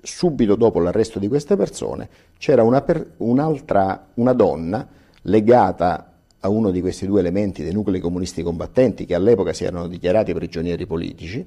Subito 0.00 0.54
dopo 0.54 0.78
l'arresto 0.78 1.18
di 1.18 1.26
queste 1.26 1.56
persone 1.56 2.08
c'era 2.38 2.62
una 2.62 2.80
per, 2.82 3.14
un'altra, 3.16 4.06
una 4.14 4.32
donna 4.32 4.86
legata 5.22 6.12
a 6.38 6.48
uno 6.48 6.70
di 6.70 6.80
questi 6.80 7.06
due 7.06 7.18
elementi 7.18 7.64
dei 7.64 7.72
nuclei 7.72 8.00
comunisti 8.00 8.44
combattenti 8.44 9.04
che 9.04 9.16
all'epoca 9.16 9.52
si 9.52 9.64
erano 9.64 9.88
dichiarati 9.88 10.32
prigionieri 10.32 10.86
politici, 10.86 11.44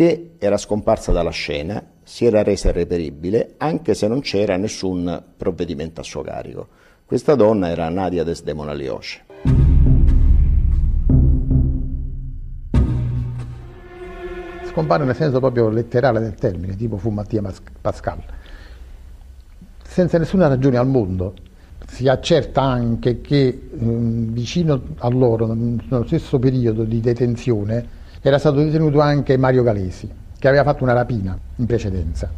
che 0.00 0.36
era 0.38 0.56
scomparsa 0.56 1.12
dalla 1.12 1.28
scena, 1.28 1.84
si 2.02 2.24
era 2.24 2.42
resa 2.42 2.70
irreperibile, 2.70 3.56
anche 3.58 3.92
se 3.92 4.08
non 4.08 4.20
c'era 4.20 4.56
nessun 4.56 5.24
provvedimento 5.36 6.00
a 6.00 6.04
suo 6.04 6.22
carico. 6.22 6.68
Questa 7.04 7.34
donna 7.34 7.68
era 7.68 7.86
Nadia 7.90 8.24
Desdemona 8.24 8.72
Lioce. 8.72 9.24
Scompare 14.70 15.04
nel 15.04 15.14
senso 15.14 15.38
proprio 15.38 15.68
letterale 15.68 16.18
del 16.18 16.34
termine, 16.34 16.76
tipo 16.76 16.96
fu 16.96 17.10
Mattia 17.10 17.42
Pascal. 17.82 18.22
Senza 19.84 20.16
nessuna 20.16 20.48
ragione 20.48 20.78
al 20.78 20.86
mondo, 20.86 21.34
si 21.86 22.08
accerta 22.08 22.62
anche 22.62 23.20
che 23.20 23.48
eh, 23.48 23.60
vicino 23.70 24.80
a 24.96 25.10
loro, 25.10 25.52
nello 25.52 26.06
stesso 26.06 26.38
periodo 26.38 26.84
di 26.84 27.00
detenzione, 27.00 27.98
era 28.22 28.38
stato 28.38 28.62
detenuto 28.62 29.00
anche 29.00 29.38
Mario 29.38 29.62
Galesi, 29.62 30.08
che 30.38 30.48
aveva 30.48 30.62
fatto 30.62 30.82
una 30.82 30.92
rapina 30.92 31.38
in 31.56 31.66
precedenza. 31.66 32.30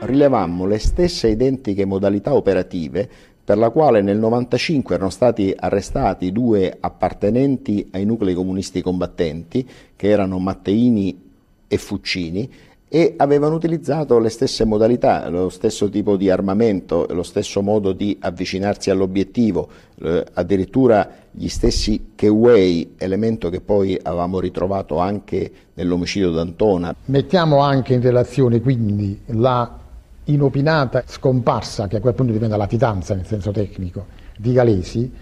Rilevammo 0.00 0.66
le 0.66 0.78
stesse 0.78 1.28
identiche 1.28 1.84
modalità 1.84 2.34
operative 2.34 3.08
per 3.44 3.56
la 3.56 3.70
quale 3.70 4.02
nel 4.02 4.16
1995 4.16 4.94
erano 4.94 5.10
stati 5.10 5.54
arrestati 5.56 6.32
due 6.32 6.76
appartenenti 6.78 7.88
ai 7.92 8.04
nuclei 8.04 8.34
comunisti 8.34 8.82
combattenti, 8.82 9.66
che 9.96 10.08
erano 10.08 10.38
Matteini 10.38 11.28
e 11.66 11.78
Fuccini, 11.78 12.50
e 12.88 13.14
avevano 13.18 13.54
utilizzato 13.54 14.18
le 14.18 14.30
stesse 14.30 14.64
modalità, 14.64 15.28
lo 15.28 15.50
stesso 15.50 15.90
tipo 15.90 16.16
di 16.16 16.30
armamento, 16.30 17.06
lo 17.10 17.22
stesso 17.22 17.60
modo 17.60 17.92
di 17.92 18.16
avvicinarsi 18.18 18.88
all'obiettivo, 18.88 19.68
eh, 20.00 20.24
addirittura 20.32 21.08
gli 21.30 21.48
stessi 21.48 22.12
keyway, 22.14 22.94
elemento 22.96 23.50
che 23.50 23.60
poi 23.60 23.98
avevamo 24.02 24.40
ritrovato 24.40 24.98
anche 24.98 25.50
nell'omicidio 25.74 26.30
d'Antona. 26.30 26.94
Mettiamo 27.06 27.58
anche 27.58 27.92
in 27.92 28.00
relazione 28.00 28.60
quindi 28.60 29.20
la 29.26 29.78
inopinata 30.24 31.04
scomparsa, 31.06 31.88
che 31.88 31.96
a 31.96 32.00
quel 32.00 32.14
punto 32.14 32.32
diventa 32.32 32.56
latitanza 32.56 33.14
nel 33.14 33.26
senso 33.26 33.50
tecnico, 33.50 34.06
di 34.36 34.52
Galesi, 34.52 35.12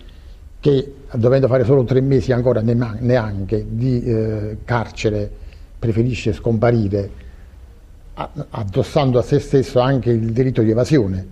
che 0.61 0.95
dovendo 1.13 1.49
fare 1.49 1.65
solo 1.65 1.85
tre 1.85 2.01
mesi 2.01 2.33
ancora 2.33 2.61
neanche 2.61 3.67
di 3.69 4.03
eh, 4.03 4.59
carcere 4.65 5.31
preferisce 5.79 6.33
scomparire 6.33 7.25
addossando 8.17 9.19
a 9.19 9.23
se 9.23 9.39
stesso 9.39 9.81
anche 9.81 10.11
il 10.11 10.33
diritto 10.33 10.63
di 10.63 10.71
evasione. 10.71 11.27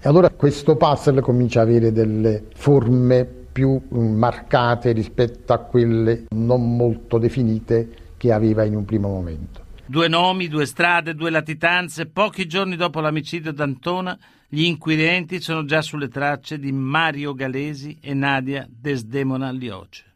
E 0.00 0.08
allora 0.08 0.30
questo 0.30 0.76
puzzle 0.76 1.20
comincia 1.20 1.60
ad 1.60 1.68
avere 1.68 1.92
delle 1.92 2.46
forme 2.54 3.24
più 3.52 3.80
mm, 3.94 4.16
marcate 4.16 4.92
rispetto 4.92 5.52
a 5.52 5.58
quelle 5.58 6.24
non 6.30 6.76
molto 6.76 7.18
definite 7.18 8.14
che 8.16 8.32
aveva 8.32 8.64
in 8.64 8.74
un 8.74 8.84
primo 8.84 9.08
momento. 9.08 9.60
Due 9.84 10.08
nomi, 10.08 10.48
due 10.48 10.64
strade, 10.64 11.14
due 11.14 11.30
latitanze. 11.30 12.06
Pochi 12.06 12.46
giorni 12.46 12.76
dopo 12.76 13.00
l'omicidio 13.00 13.52
d'Antona, 13.52 14.18
gli 14.48 14.62
inquirenti 14.62 15.40
sono 15.40 15.64
già 15.64 15.82
sulle 15.82 16.08
tracce 16.08 16.58
di 16.58 16.72
Mario 16.72 17.34
Galesi 17.34 17.98
e 18.00 18.14
Nadia 18.14 18.66
Desdemona 18.68 19.50
Lioce. 19.50 20.11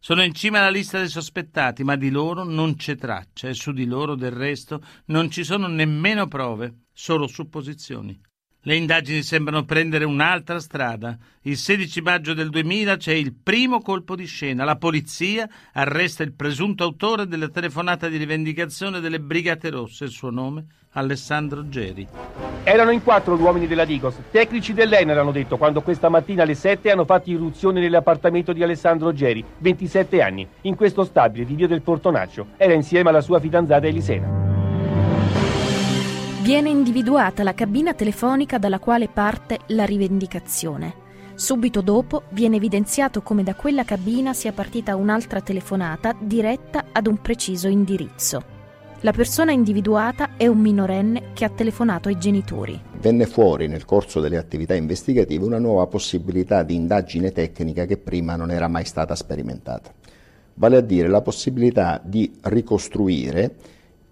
Sono 0.00 0.22
in 0.22 0.32
cima 0.32 0.58
alla 0.58 0.70
lista 0.70 0.98
dei 0.98 1.08
sospettati, 1.08 1.82
ma 1.82 1.96
di 1.96 2.10
loro 2.10 2.44
non 2.44 2.76
c'è 2.76 2.96
traccia 2.96 3.48
e 3.48 3.54
su 3.54 3.72
di 3.72 3.84
loro, 3.84 4.14
del 4.14 4.30
resto, 4.30 4.80
non 5.06 5.30
ci 5.30 5.42
sono 5.42 5.66
nemmeno 5.66 6.28
prove, 6.28 6.84
solo 6.92 7.26
supposizioni. 7.26 8.18
Le 8.62 8.76
indagini 8.76 9.22
sembrano 9.22 9.64
prendere 9.64 10.04
un'altra 10.04 10.60
strada. 10.60 11.16
Il 11.42 11.56
16 11.56 12.00
maggio 12.00 12.34
del 12.34 12.50
2000 12.50 12.96
c'è 12.96 13.12
il 13.12 13.34
primo 13.34 13.80
colpo 13.80 14.14
di 14.14 14.26
scena. 14.26 14.64
La 14.64 14.76
polizia 14.76 15.48
arresta 15.72 16.22
il 16.22 16.34
presunto 16.34 16.84
autore 16.84 17.26
della 17.26 17.48
telefonata 17.48 18.08
di 18.08 18.16
rivendicazione 18.16 19.00
delle 19.00 19.20
Brigate 19.20 19.70
Rosse. 19.70 20.04
Il 20.04 20.10
suo 20.10 20.30
nome? 20.30 20.66
Alessandro 20.90 21.68
Geri. 21.68 22.47
Erano 22.70 22.90
in 22.90 23.02
quattro 23.02 23.34
gli 23.34 23.40
uomini 23.40 23.66
della 23.66 23.86
Digos, 23.86 24.16
tecnici 24.30 24.74
dell'ENER 24.74 25.16
hanno 25.16 25.30
detto, 25.32 25.56
quando 25.56 25.80
questa 25.80 26.10
mattina 26.10 26.42
alle 26.42 26.54
7 26.54 26.90
hanno 26.90 27.06
fatto 27.06 27.30
irruzione 27.30 27.80
nell'appartamento 27.80 28.52
di 28.52 28.62
Alessandro 28.62 29.14
Geri, 29.14 29.42
27 29.56 30.20
anni, 30.20 30.46
in 30.60 30.76
questo 30.76 31.02
stabile 31.04 31.46
di 31.46 31.54
via 31.54 31.66
del 31.66 31.80
Portonaccio. 31.80 32.48
Era 32.58 32.74
insieme 32.74 33.08
alla 33.08 33.22
sua 33.22 33.40
fidanzata 33.40 33.86
Elisena. 33.86 34.28
Viene 36.42 36.68
individuata 36.68 37.42
la 37.42 37.54
cabina 37.54 37.94
telefonica 37.94 38.58
dalla 38.58 38.78
quale 38.78 39.08
parte 39.08 39.60
la 39.68 39.86
rivendicazione. 39.86 40.92
Subito 41.36 41.80
dopo 41.80 42.24
viene 42.32 42.56
evidenziato 42.56 43.22
come 43.22 43.42
da 43.42 43.54
quella 43.54 43.84
cabina 43.84 44.34
sia 44.34 44.52
partita 44.52 44.94
un'altra 44.94 45.40
telefonata 45.40 46.14
diretta 46.20 46.84
ad 46.92 47.06
un 47.06 47.16
preciso 47.22 47.68
indirizzo. 47.68 48.56
La 49.02 49.12
persona 49.12 49.52
individuata 49.52 50.30
è 50.36 50.48
un 50.48 50.58
minorenne 50.58 51.30
che 51.32 51.44
ha 51.44 51.50
telefonato 51.50 52.08
ai 52.08 52.18
genitori. 52.18 52.82
Venne 53.00 53.26
fuori 53.26 53.68
nel 53.68 53.84
corso 53.84 54.18
delle 54.18 54.38
attività 54.38 54.74
investigative 54.74 55.44
una 55.44 55.60
nuova 55.60 55.86
possibilità 55.86 56.64
di 56.64 56.74
indagine 56.74 57.30
tecnica 57.30 57.84
che 57.84 57.96
prima 57.96 58.34
non 58.34 58.50
era 58.50 58.66
mai 58.66 58.84
stata 58.84 59.14
sperimentata, 59.14 59.92
vale 60.54 60.78
a 60.78 60.80
dire 60.80 61.06
la 61.06 61.20
possibilità 61.20 62.00
di 62.02 62.38
ricostruire 62.40 63.54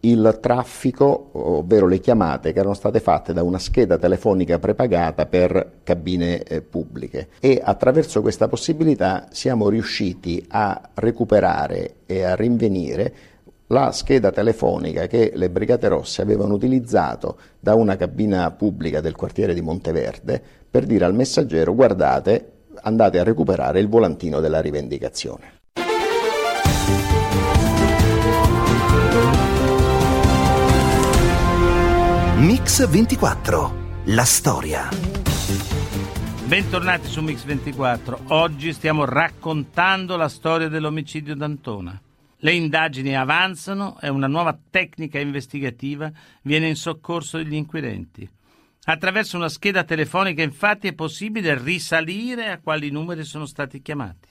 il 0.01 0.39
traffico, 0.41 1.31
ovvero 1.33 1.89
le 1.89 1.99
chiamate 1.99 2.53
che 2.53 2.61
erano 2.61 2.75
state 2.75 3.01
fatte 3.01 3.33
da 3.33 3.43
una 3.43 3.59
scheda 3.59 3.99
telefonica 3.99 4.61
prepagata 4.61 5.27
per 5.27 5.79
cabine 5.83 6.45
eh, 6.45 6.63
pubbliche 6.63 7.31
e 7.41 7.61
attraverso 7.61 8.23
questa 8.23 8.47
possibilità 8.47 9.27
siamo 9.33 9.69
riusciti 9.69 10.45
a 10.47 10.91
recuperare 10.95 11.97
e 12.07 12.23
a 12.23 12.37
rinvenire 12.37 13.15
la 13.69 13.91
scheda 13.91 14.31
telefonica 14.31 15.07
che 15.07 15.33
le 15.35 15.51
Brigate 15.51 15.89
Rosse 15.89 16.23
avevano 16.23 16.55
utilizzato 16.55 17.39
da 17.59 17.75
una 17.75 17.97
cabina 17.97 18.51
pubblica 18.53 19.01
del 19.01 19.17
quartiere 19.17 19.55
di 19.55 19.61
Monteverde 19.61 20.43
per 20.71 20.85
dire 20.85 21.05
al 21.05 21.15
messaggero 21.15 21.75
guardate, 21.75 22.53
andate 22.83 23.19
a 23.19 23.25
recuperare 23.25 23.81
il 23.81 23.89
volantino 23.89 24.41
della 24.41 24.61
rivendicazione. 24.61 25.55
Mix 32.39 32.87
24, 32.87 33.75
la 34.05 34.25
storia. 34.25 34.89
Bentornati 36.45 37.09
su 37.09 37.23
Mix 37.23 37.43
24. 37.45 38.19
Oggi 38.29 38.73
stiamo 38.73 39.05
raccontando 39.05 40.17
la 40.17 40.29
storia 40.29 40.69
dell'omicidio 40.69 41.35
d'Antona. 41.35 42.01
Le 42.47 42.53
indagini 42.53 43.17
avanzano 43.17 43.99
e 44.01 44.09
una 44.09 44.29
nuova 44.29 44.57
tecnica 44.71 45.19
investigativa 45.19 46.13
viene 46.43 46.69
in 46.69 46.77
soccorso 46.77 47.39
degli 47.39 47.55
inquirenti. 47.55 48.31
Attraverso 48.85 49.37
una 49.37 49.49
scheda 49.49 49.83
telefonica 49.83 50.45
infatti 50.45 50.87
è 50.87 50.95
possibile 50.95 51.61
risalire 51.61 52.51
a 52.51 52.61
quali 52.61 52.89
numeri 52.93 53.25
sono 53.25 53.47
stati 53.47 53.83
chiamati. 53.83 54.29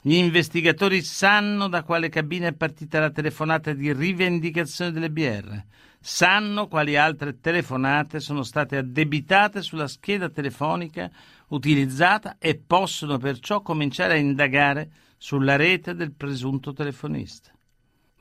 Gli 0.00 0.14
investigatori 0.14 1.02
sanno 1.02 1.66
da 1.66 1.82
quale 1.82 2.08
cabina 2.08 2.46
è 2.46 2.52
partita 2.52 3.00
la 3.00 3.10
telefonata 3.10 3.72
di 3.72 3.92
rivendicazione 3.92 4.92
delle 4.92 5.10
BR, 5.10 5.60
sanno 5.98 6.68
quali 6.68 6.96
altre 6.96 7.40
telefonate 7.40 8.20
sono 8.20 8.44
state 8.44 8.76
addebitate 8.76 9.60
sulla 9.60 9.88
scheda 9.88 10.28
telefonica 10.28 11.10
utilizzata 11.48 12.36
e 12.38 12.62
possono 12.64 13.18
perciò 13.18 13.60
cominciare 13.60 14.12
a 14.12 14.18
indagare 14.18 14.88
sulla 15.16 15.56
rete 15.56 15.96
del 15.96 16.12
presunto 16.12 16.72
telefonista. 16.72 17.54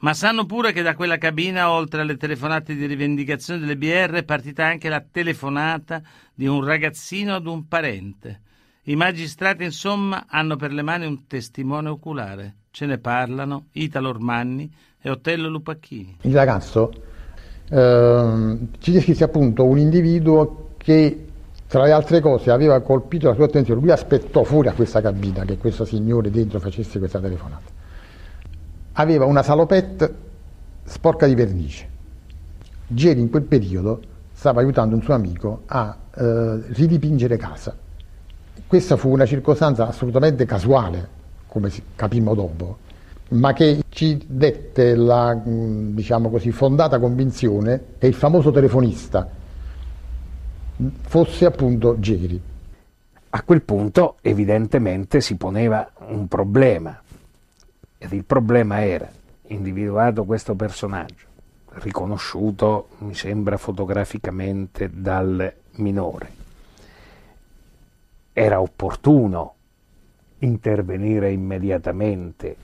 Ma 0.06 0.14
sanno 0.14 0.46
pure 0.46 0.72
che 0.72 0.84
da 0.84 0.94
quella 0.94 1.18
cabina, 1.18 1.72
oltre 1.72 2.02
alle 2.02 2.16
telefonate 2.16 2.76
di 2.76 2.86
rivendicazione 2.86 3.60
delle 3.60 3.76
BR, 3.76 4.12
è 4.12 4.24
partita 4.24 4.64
anche 4.64 4.88
la 4.88 5.04
telefonata 5.04 6.00
di 6.32 6.46
un 6.46 6.64
ragazzino 6.64 7.34
ad 7.34 7.48
un 7.48 7.68
parente. 7.68 8.42
I 8.84 8.96
magistrati, 8.96 9.64
insomma, 9.64 10.26
hanno 10.30 10.58
per 10.58 10.72
le 10.74 10.84
mani 10.84 11.08
un 11.08 11.26
testimone 11.26 11.90
oculare. 11.90 12.54
Ce 12.70 12.86
ne 12.86 13.00
parlano 13.00 13.70
Italo 13.72 14.10
Ormanni 14.10 14.72
e 15.02 15.10
Otello 15.10 15.50
Lupacchini. 15.50 16.18
Il 16.22 16.36
ragazzo 16.36 16.94
eh, 17.68 18.58
ci 18.78 18.92
descrisse 18.92 19.24
appunto 19.24 19.66
un 19.66 19.80
individuo 19.80 20.76
che 20.78 21.26
tra 21.68 21.84
le 21.84 21.92
altre 21.92 22.20
cose 22.20 22.52
aveva 22.52 22.80
colpito 22.82 23.28
la 23.28 23.34
sua 23.34 23.46
attenzione, 23.46 23.82
lui 23.82 23.90
aspettò 23.90 24.44
fuori 24.44 24.68
a 24.68 24.74
questa 24.74 25.02
cabina 25.02 25.44
che 25.46 25.58
questo 25.58 25.84
signore 25.84 26.30
dentro 26.30 26.60
facesse 26.60 27.00
questa 27.00 27.20
telefonata. 27.20 27.75
Aveva 28.98 29.26
una 29.26 29.44
salopette 29.44 30.14
sporca 30.84 31.26
di 31.26 31.36
vernice. 31.36 31.90
Geri 32.88 33.20
in 33.20 33.30
quel 33.30 33.44
periodo 33.44 34.02
stava 34.32 34.62
aiutando 34.62 34.96
un 34.96 35.02
suo 35.02 35.14
amico 35.14 35.64
a 35.66 35.98
eh, 36.16 36.62
ridipingere 36.68 37.38
casa. 37.38 37.76
Questa 38.68 38.96
fu 38.96 39.10
una 39.10 39.26
circostanza 39.26 39.88
assolutamente 39.88 40.46
casuale, 40.46 41.08
come 41.48 41.70
capimmo 41.96 42.34
dopo, 42.36 42.78
ma 43.30 43.54
che 43.54 43.84
ci 43.90 44.24
dette 44.28 44.96
la 44.96 45.40
diciamo 45.44 46.30
così, 46.30 46.52
fondata 46.52 47.00
convinzione 47.00 47.82
che 47.98 48.08
il 48.08 48.14
famoso 48.14 48.52
telefonista 48.52 49.28
fosse 51.02 51.46
appunto 51.46 52.00
Geri. 52.00 52.42
A 53.30 53.42
quel 53.44 53.62
punto 53.64 54.18
evidentemente 54.22 55.20
si 55.20 55.36
poneva 55.36 55.92
un 56.08 56.28
problema 56.28 57.02
ed 58.06 58.14
il 58.14 58.24
problema 58.24 58.84
era 58.86 59.10
individuato 59.48 60.26
questo 60.26 60.54
personaggio, 60.54 61.26
riconosciuto 61.74 62.90
mi 63.00 63.16
sembra 63.16 63.58
fotograficamente 63.58 64.90
dal 64.94 65.52
minore. 65.78 66.44
Era 68.32 68.62
opportuno 68.62 69.54
intervenire 70.40 71.32
immediatamente 71.32 72.56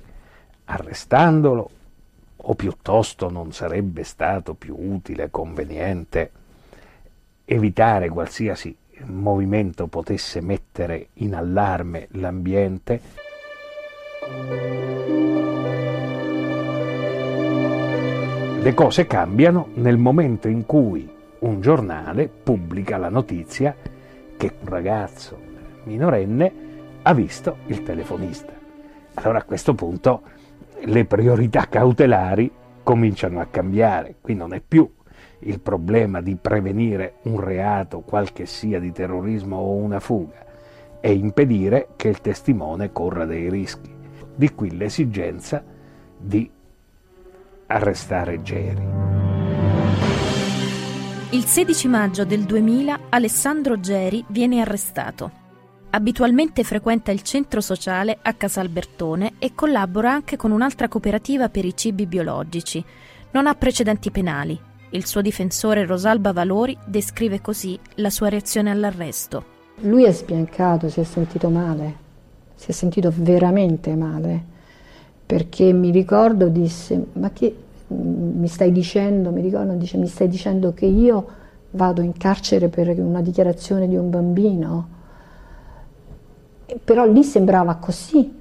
arrestandolo 0.66 1.70
o 2.36 2.56
piuttosto 2.56 3.30
non 3.30 3.52
sarebbe 3.52 4.04
stato 4.04 4.54
più 4.54 4.76
utile 4.78 5.24
e 5.24 5.32
conveniente 5.32 6.32
evitare 7.46 8.10
qualsiasi 8.10 8.76
movimento 9.06 9.88
potesse 9.88 10.40
mettere 10.42 11.08
in 11.14 11.34
allarme 11.34 12.08
l'ambiente? 12.12 13.02
Le 18.62 18.76
cose 18.76 19.08
cambiano 19.08 19.70
nel 19.74 19.98
momento 19.98 20.48
in 20.48 20.68
cui 20.68 21.12
un 21.40 21.62
giornale 21.62 22.28
pubblica 22.28 22.98
la 22.98 23.10
notizia 23.10 23.76
che 24.38 24.54
un 24.62 24.70
ragazzo 24.70 25.36
minorenne 25.86 26.54
ha 27.02 27.12
visto 27.16 27.58
il 27.66 27.82
telefonista. 27.82 28.54
Allora 29.16 29.40
a 29.40 29.44
questo 29.46 29.74
punto 29.74 30.22
le 30.84 31.06
priorità 31.06 31.66
cautelari 31.68 32.52
cominciano 32.84 33.40
a 33.40 33.48
cambiare, 33.50 34.18
qui 34.22 34.36
non 34.36 34.54
è 34.54 34.62
più 34.62 34.88
il 35.40 35.60
problema 35.60 36.22
di 36.22 36.36
prevenire 36.36 37.16
un 37.24 37.40
reato, 37.40 38.02
qual 38.02 38.32
che 38.32 38.46
sia 38.46 38.80
di 38.80 38.92
terrorismo 38.92 39.56
o 39.56 39.74
una 39.74 40.00
fuga, 40.00 40.46
è 41.00 41.08
impedire 41.08 41.88
che 41.96 42.10
il 42.10 42.22
testimone 42.22 42.92
corra 42.92 43.26
dei 43.26 43.50
rischi. 43.50 43.92
Di 44.36 44.54
qui 44.54 44.78
l'esigenza 44.78 45.64
di 46.16 46.48
arrestare 47.72 48.42
Geri. 48.42 48.90
Il 51.32 51.46
16 51.46 51.88
maggio 51.88 52.26
del 52.26 52.44
2000 52.44 53.00
Alessandro 53.10 53.80
Geri 53.80 54.24
viene 54.28 54.60
arrestato. 54.60 55.40
Abitualmente 55.92 56.64
frequenta 56.64 57.12
il 57.12 57.22
centro 57.22 57.62
sociale 57.62 58.18
a 58.22 58.34
Casalbertone 58.34 59.34
e 59.40 59.56
collabora 59.56 60.12
anche 60.12 60.36
con 60.36 60.52
un'altra 60.52 60.90
cooperativa 60.90 61.48
per 61.50 61.64
i 61.64 61.76
cibi 61.76 62.06
biologici. 62.06 62.84
Non 63.32 63.48
ha 63.48 63.56
precedenti 63.56 64.12
penali. 64.12 64.60
Il 64.90 65.06
suo 65.06 65.22
difensore 65.22 65.86
Rosalba 65.86 66.34
Valori 66.34 66.78
descrive 66.86 67.40
così 67.40 67.80
la 67.96 68.10
sua 68.10 68.28
reazione 68.28 68.70
all'arresto. 68.70 69.46
Lui 69.82 70.04
è 70.04 70.12
sbiancato, 70.12 70.90
si 70.90 71.00
è 71.00 71.04
sentito 71.06 71.50
male, 71.50 71.96
si 72.56 72.72
è 72.72 72.74
sentito 72.74 73.12
veramente 73.16 73.96
male, 73.96 74.51
perché 75.32 75.72
mi 75.72 75.92
ricordo 75.92 76.50
disse, 76.50 77.06
ma 77.14 77.32
che 77.32 77.56
mi 77.88 78.50
stai 78.50 78.74
dicendo, 78.74 79.32
mi 79.32 79.40
ricordo, 79.40 79.72
dice, 79.76 79.96
mi 79.96 80.08
stai 80.08 80.28
dicendo 80.28 80.74
che 80.74 80.86
io 80.86 81.26
vado 81.72 82.02
in 82.02 82.18
carcere 82.18 82.68
per 82.68 83.00
una 83.00 83.22
dichiarazione 83.22 83.88
di 83.88 83.96
un 83.96 84.10
bambino? 84.10 84.88
però 86.84 87.06
lì 87.06 87.24
sembrava 87.24 87.76
così. 87.76 88.40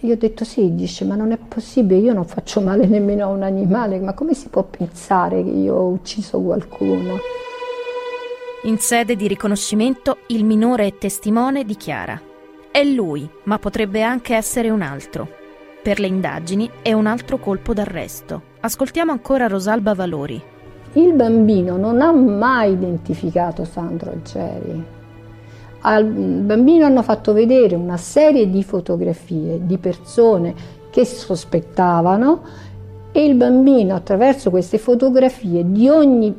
Io 0.00 0.12
ho 0.12 0.16
detto 0.16 0.44
sì, 0.44 0.74
dice, 0.74 1.04
ma 1.04 1.14
non 1.14 1.30
è 1.30 1.36
possibile, 1.36 2.00
io 2.00 2.12
non 2.12 2.24
faccio 2.24 2.60
male 2.60 2.86
nemmeno 2.86 3.22
a 3.22 3.28
un 3.28 3.44
animale, 3.44 4.00
ma 4.00 4.12
come 4.12 4.34
si 4.34 4.48
può 4.48 4.64
pensare 4.64 5.44
che 5.44 5.50
io 5.50 5.76
ho 5.76 5.86
ucciso 5.86 6.40
qualcuno? 6.40 7.18
In 8.64 8.78
sede 8.78 9.14
di 9.14 9.28
riconoscimento 9.28 10.18
il 10.28 10.44
minore 10.44 10.86
e 10.86 10.98
testimone 10.98 11.64
dichiara 11.64 12.20
è 12.72 12.82
lui, 12.82 13.28
ma 13.44 13.60
potrebbe 13.60 14.02
anche 14.02 14.34
essere 14.34 14.68
un 14.68 14.82
altro. 14.82 15.41
Per 15.82 15.98
le 15.98 16.06
indagini 16.06 16.70
è 16.80 16.92
un 16.92 17.06
altro 17.06 17.38
colpo 17.38 17.72
d'arresto. 17.74 18.42
Ascoltiamo 18.60 19.10
ancora 19.10 19.48
Rosalba 19.48 19.94
Valori. 19.94 20.40
Il 20.94 21.12
bambino 21.14 21.76
non 21.76 22.00
ha 22.00 22.12
mai 22.12 22.72
identificato 22.72 23.64
Sandro 23.64 24.12
Algeri 24.12 25.00
al 25.82 26.04
bambino 26.04 26.86
hanno 26.86 27.02
fatto 27.02 27.32
vedere 27.32 27.74
una 27.74 27.96
serie 27.96 28.48
di 28.48 28.62
fotografie 28.62 29.60
di 29.64 29.78
persone 29.78 30.54
che 30.90 31.04
sospettavano 31.04 32.42
e 33.10 33.24
il 33.24 33.34
bambino 33.34 33.94
attraverso 33.94 34.50
queste 34.50 34.78
fotografie 34.78 35.64
di 35.70 35.88
ogni 35.88 36.34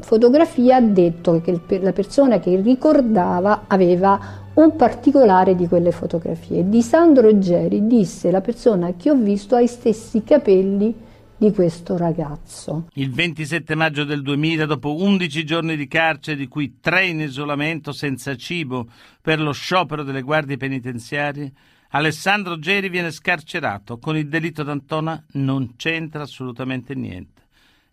fotografia 0.00 0.76
ha 0.76 0.80
detto 0.80 1.40
che 1.40 1.60
la 1.80 1.92
persona 1.92 2.40
che 2.40 2.60
ricordava 2.60 3.64
aveva 3.68 4.42
un 4.54 4.76
particolare 4.76 5.54
di 5.54 5.66
quelle 5.66 5.90
fotografie. 5.90 6.68
Di 6.68 6.82
Sandro 6.82 7.38
Geri 7.38 7.86
disse 7.86 8.30
la 8.30 8.40
persona 8.40 8.94
che 8.94 9.10
ho 9.10 9.16
visto 9.16 9.56
ha 9.56 9.60
i 9.60 9.66
stessi 9.66 10.22
capelli 10.22 10.94
di 11.36 11.52
questo 11.52 11.96
ragazzo. 11.96 12.88
Il 12.94 13.10
27 13.10 13.74
maggio 13.74 14.04
del 14.04 14.22
2000, 14.22 14.66
dopo 14.66 14.94
11 14.94 15.44
giorni 15.44 15.76
di 15.76 15.88
carcere, 15.88 16.36
di 16.36 16.46
cui 16.46 16.78
3 16.80 17.06
in 17.06 17.20
isolamento 17.20 17.92
senza 17.92 18.36
cibo 18.36 18.86
per 19.20 19.40
lo 19.40 19.52
sciopero 19.52 20.04
delle 20.04 20.22
guardie 20.22 20.56
penitenziarie, 20.56 21.52
Alessandro 21.90 22.58
Geri 22.58 22.88
viene 22.88 23.10
scarcerato. 23.10 23.98
Con 23.98 24.16
il 24.16 24.28
delitto 24.28 24.62
d'Antona 24.62 25.22
non 25.32 25.74
c'entra 25.76 26.22
assolutamente 26.22 26.94
niente. 26.94 27.42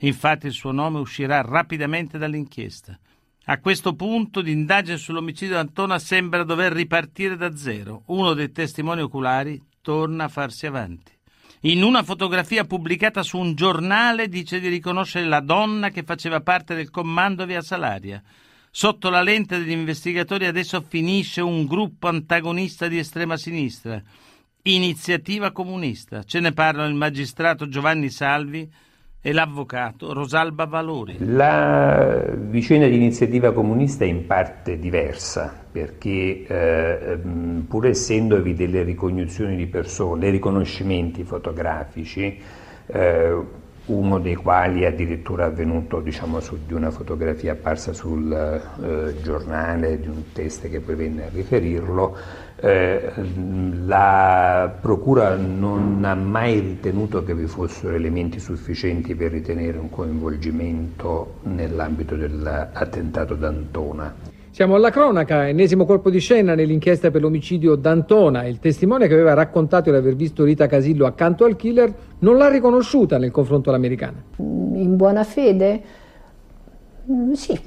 Infatti 0.03 0.47
il 0.47 0.53
suo 0.53 0.71
nome 0.71 0.99
uscirà 0.99 1.41
rapidamente 1.41 2.17
dall'inchiesta. 2.17 2.97
A 3.45 3.59
questo 3.59 3.95
punto 3.95 4.39
l'indagine 4.39 4.97
sull'omicidio 4.97 5.55
d'Antona 5.55 5.97
sembra 5.97 6.43
dover 6.43 6.73
ripartire 6.73 7.35
da 7.35 7.55
zero. 7.55 8.03
Uno 8.07 8.33
dei 8.33 8.51
testimoni 8.51 9.01
oculari 9.01 9.59
torna 9.81 10.25
a 10.25 10.29
farsi 10.29 10.67
avanti. 10.67 11.11
In 11.61 11.81
una 11.81 12.03
fotografia 12.03 12.65
pubblicata 12.65 13.23
su 13.23 13.39
un 13.39 13.55
giornale 13.55 14.27
dice 14.27 14.59
di 14.59 14.67
riconoscere 14.67 15.25
la 15.25 15.39
donna 15.39 15.89
che 15.89 16.03
faceva 16.03 16.41
parte 16.41 16.75
del 16.75 16.91
comando 16.91 17.47
via 17.47 17.61
Salaria. 17.61 18.21
Sotto 18.69 19.09
la 19.09 19.23
lente 19.23 19.57
degli 19.57 19.71
investigatori 19.71 20.45
adesso 20.45 20.79
finisce 20.81 21.41
un 21.41 21.65
gruppo 21.65 22.07
antagonista 22.07 22.87
di 22.87 22.99
estrema 22.99 23.37
sinistra, 23.37 24.01
Iniziativa 24.63 25.51
Comunista. 25.51 26.23
Ce 26.23 26.39
ne 26.39 26.51
parlano 26.51 26.87
il 26.87 26.95
magistrato 26.95 27.67
Giovanni 27.67 28.11
Salvi 28.11 28.71
e 29.21 29.33
l'avvocato 29.33 30.13
Rosalba 30.13 30.65
Valori. 30.65 31.17
La 31.19 32.25
vicenda 32.35 32.87
di 32.87 32.95
iniziativa 32.95 33.53
comunista 33.53 34.03
è 34.03 34.07
in 34.07 34.25
parte 34.25 34.79
diversa 34.79 35.53
perché 35.71 36.45
eh, 36.45 37.19
pur 37.67 37.85
essendovi 37.85 38.55
delle 38.55 38.81
ricognizioni 38.81 39.55
di 39.55 39.67
persone, 39.67 40.21
dei 40.21 40.31
riconoscimenti 40.31 41.23
fotografici, 41.23 42.39
eh, 42.87 43.59
uno 43.85 44.19
dei 44.19 44.35
quali 44.35 44.81
è 44.81 44.87
addirittura 44.87 45.45
avvenuto 45.45 46.01
diciamo, 46.01 46.39
su 46.39 46.57
di 46.65 46.73
una 46.73 46.91
fotografia 46.91 47.53
apparsa 47.53 47.93
sul 47.93 48.31
eh, 48.31 49.21
giornale, 49.21 49.99
di 49.99 50.07
un 50.07 50.31
test 50.33 50.69
che 50.69 50.79
poi 50.79 50.95
venne 50.95 51.25
a 51.25 51.29
riferirlo, 51.29 52.15
eh, 52.61 53.11
la 53.85 54.71
Procura 54.79 55.35
non 55.35 56.01
ha 56.03 56.13
mai 56.13 56.59
ritenuto 56.59 57.23
che 57.23 57.33
vi 57.33 57.47
fossero 57.47 57.95
elementi 57.95 58.39
sufficienti 58.39 59.15
per 59.15 59.31
ritenere 59.31 59.77
un 59.77 59.89
coinvolgimento 59.89 61.39
nell'ambito 61.43 62.15
dell'attentato 62.15 63.33
d'Antona. 63.33 64.13
Siamo 64.51 64.75
alla 64.75 64.91
cronaca, 64.91 65.47
ennesimo 65.47 65.85
colpo 65.85 66.09
di 66.09 66.19
scena 66.19 66.53
nell'inchiesta 66.53 67.09
per 67.09 67.21
l'omicidio 67.21 67.75
d'Antona. 67.75 68.45
Il 68.45 68.59
testimone 68.59 69.07
che 69.07 69.13
aveva 69.13 69.33
raccontato 69.33 69.89
di 69.89 69.95
aver 69.95 70.15
visto 70.15 70.43
Rita 70.43 70.67
Casillo 70.67 71.05
accanto 71.05 71.45
al 71.45 71.55
killer 71.55 71.91
non 72.19 72.37
l'ha 72.37 72.49
riconosciuta 72.49 73.17
nel 73.17 73.31
confronto 73.31 73.69
all'americana. 73.69 74.21
In 74.37 74.95
buona 74.97 75.23
fede? 75.23 75.81
Mm, 77.09 77.31
sì, 77.31 77.59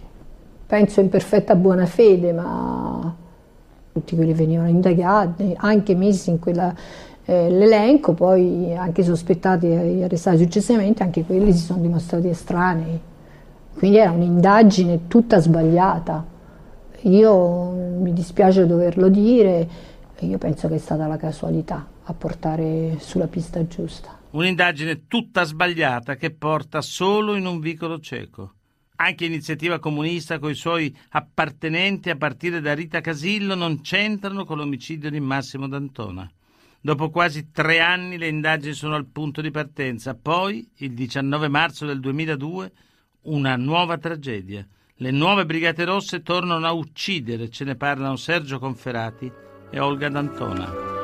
penso 0.66 1.00
in 1.00 1.08
perfetta 1.08 1.56
buona 1.56 1.86
fede, 1.86 2.32
ma 2.32 3.22
tutti 3.94 4.16
quelli 4.16 4.32
venivano 4.32 4.68
indagati, 4.68 5.54
anche 5.56 5.94
messi 5.94 6.28
in 6.28 6.40
quell'elenco, 6.40 8.10
eh, 8.10 8.14
poi 8.14 8.76
anche 8.76 9.04
sospettati 9.04 9.66
e 9.66 10.02
arrestati 10.02 10.38
successivamente, 10.38 11.04
anche 11.04 11.24
quelli 11.24 11.52
si 11.52 11.64
sono 11.64 11.80
dimostrati 11.80 12.26
estranei. 12.28 12.98
Quindi 13.72 13.98
era 13.98 14.10
un'indagine 14.10 15.06
tutta 15.06 15.38
sbagliata. 15.38 16.26
Io 17.02 17.70
mi 17.70 18.12
dispiace 18.12 18.66
doverlo 18.66 19.08
dire, 19.08 19.68
io 20.18 20.38
penso 20.38 20.66
che 20.66 20.74
è 20.74 20.78
stata 20.78 21.06
la 21.06 21.16
casualità 21.16 21.86
a 22.02 22.12
portare 22.14 22.96
sulla 22.98 23.28
pista 23.28 23.64
giusta. 23.68 24.18
Un'indagine 24.30 25.06
tutta 25.06 25.44
sbagliata 25.44 26.16
che 26.16 26.32
porta 26.32 26.80
solo 26.80 27.36
in 27.36 27.46
un 27.46 27.60
vicolo 27.60 28.00
cieco. 28.00 28.54
Anche 29.04 29.26
Iniziativa 29.26 29.78
Comunista 29.78 30.38
con 30.38 30.50
i 30.50 30.54
suoi 30.54 30.96
appartenenti 31.10 32.08
a 32.08 32.16
partire 32.16 32.62
da 32.62 32.72
Rita 32.72 33.02
Casillo 33.02 33.54
non 33.54 33.82
c'entrano 33.82 34.46
con 34.46 34.56
l'omicidio 34.56 35.10
di 35.10 35.20
Massimo 35.20 35.68
D'Antona. 35.68 36.26
Dopo 36.80 37.10
quasi 37.10 37.50
tre 37.50 37.80
anni 37.80 38.16
le 38.16 38.28
indagini 38.28 38.72
sono 38.72 38.94
al 38.94 39.04
punto 39.04 39.42
di 39.42 39.50
partenza. 39.50 40.14
Poi, 40.14 40.66
il 40.76 40.94
19 40.94 41.48
marzo 41.48 41.84
del 41.84 42.00
2002, 42.00 42.72
una 43.24 43.56
nuova 43.56 43.98
tragedia. 43.98 44.66
Le 44.94 45.10
nuove 45.10 45.44
Brigate 45.44 45.84
Rosse 45.84 46.22
tornano 46.22 46.66
a 46.66 46.72
uccidere, 46.72 47.50
ce 47.50 47.64
ne 47.64 47.76
parlano 47.76 48.16
Sergio 48.16 48.58
Conferati 48.58 49.30
e 49.70 49.80
Olga 49.80 50.08
D'Antona. 50.08 51.03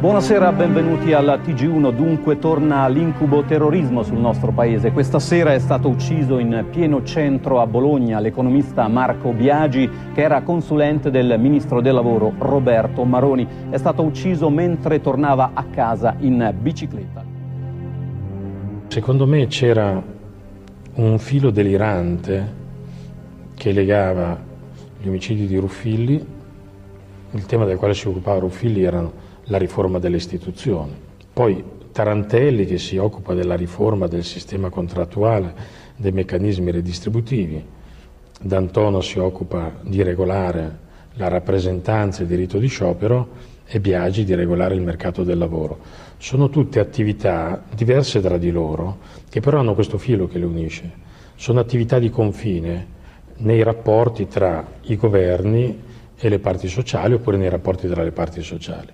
Buonasera, 0.00 0.52
benvenuti 0.52 1.12
alla 1.12 1.38
TG1. 1.38 1.92
Dunque 1.92 2.38
torna 2.38 2.86
l'incubo 2.86 3.42
terrorismo 3.42 4.04
sul 4.04 4.18
nostro 4.18 4.52
paese. 4.52 4.92
Questa 4.92 5.18
sera 5.18 5.54
è 5.54 5.58
stato 5.58 5.88
ucciso 5.88 6.38
in 6.38 6.66
pieno 6.70 7.02
centro 7.02 7.60
a 7.60 7.66
Bologna 7.66 8.20
l'economista 8.20 8.86
Marco 8.86 9.32
Biagi, 9.32 9.90
che 10.14 10.22
era 10.22 10.42
consulente 10.42 11.10
del 11.10 11.34
ministro 11.40 11.80
del 11.80 11.94
lavoro 11.94 12.32
Roberto 12.38 13.02
Maroni. 13.02 13.44
È 13.70 13.76
stato 13.76 14.02
ucciso 14.02 14.48
mentre 14.50 15.00
tornava 15.00 15.50
a 15.52 15.64
casa 15.64 16.14
in 16.20 16.54
bicicletta. 16.60 17.24
Secondo 18.86 19.26
me 19.26 19.48
c'era 19.48 20.00
un 20.94 21.18
filo 21.18 21.50
delirante 21.50 22.54
che 23.56 23.72
legava 23.72 24.38
gli 25.02 25.08
omicidi 25.08 25.48
di 25.48 25.56
Ruffilli, 25.56 26.24
il 27.32 27.46
tema 27.46 27.64
del 27.64 27.76
quale 27.76 27.94
si 27.94 28.06
occupava 28.06 28.38
Ruffilli 28.38 28.84
erano 28.84 29.26
la 29.48 29.58
riforma 29.58 29.98
delle 29.98 30.16
istituzioni. 30.16 30.94
Poi 31.32 31.62
Tarantelli 31.92 32.64
che 32.64 32.78
si 32.78 32.96
occupa 32.96 33.34
della 33.34 33.56
riforma 33.56 34.06
del 34.06 34.24
sistema 34.24 34.70
contrattuale, 34.70 35.52
dei 35.96 36.12
meccanismi 36.12 36.70
redistributivi, 36.70 37.76
D'Antono 38.40 39.00
si 39.00 39.18
occupa 39.18 39.80
di 39.82 40.00
regolare 40.02 40.86
la 41.14 41.26
rappresentanza 41.26 42.20
e 42.20 42.22
il 42.22 42.28
diritto 42.28 42.58
di 42.58 42.68
sciopero 42.68 43.56
e 43.66 43.80
Biagi 43.80 44.24
di 44.24 44.34
regolare 44.36 44.76
il 44.76 44.80
mercato 44.80 45.24
del 45.24 45.38
lavoro. 45.38 45.78
Sono 46.18 46.48
tutte 46.48 46.78
attività 46.78 47.64
diverse 47.74 48.20
tra 48.20 48.38
di 48.38 48.52
loro 48.52 48.98
che 49.28 49.40
però 49.40 49.58
hanno 49.58 49.74
questo 49.74 49.98
filo 49.98 50.28
che 50.28 50.38
le 50.38 50.44
unisce. 50.44 50.90
Sono 51.34 51.58
attività 51.58 51.98
di 51.98 52.10
confine 52.10 52.96
nei 53.38 53.64
rapporti 53.64 54.28
tra 54.28 54.64
i 54.82 54.96
governi 54.96 55.82
e 56.20 56.28
le 56.28 56.38
parti 56.40 56.68
sociali 56.68 57.14
oppure 57.14 57.36
nei 57.36 57.48
rapporti 57.48 57.88
tra 57.88 58.02
le 58.02 58.10
parti 58.10 58.42
sociali. 58.42 58.92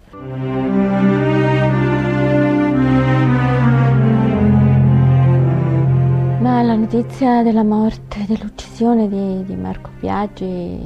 Ma 6.41 6.63
la 6.63 6.75
notizia 6.75 7.43
della 7.43 7.65
morte, 7.65 8.25
dell'uccisione 8.27 9.09
di, 9.09 9.45
di 9.45 9.57
Marco 9.57 9.91
Biaggi 9.99 10.79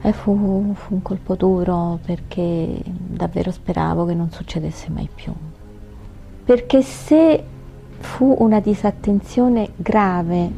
eh, 0.00 0.12
fu, 0.12 0.72
fu 0.74 0.94
un 0.94 1.02
colpo 1.02 1.34
duro 1.34 1.98
perché 2.04 2.80
davvero 2.84 3.50
speravo 3.50 4.06
che 4.06 4.14
non 4.14 4.30
succedesse 4.30 4.88
mai 4.88 5.08
più. 5.14 5.32
Perché 6.44 6.80
se 6.80 7.44
fu 7.98 8.34
una 8.38 8.60
disattenzione 8.60 9.70
grave 9.76 10.50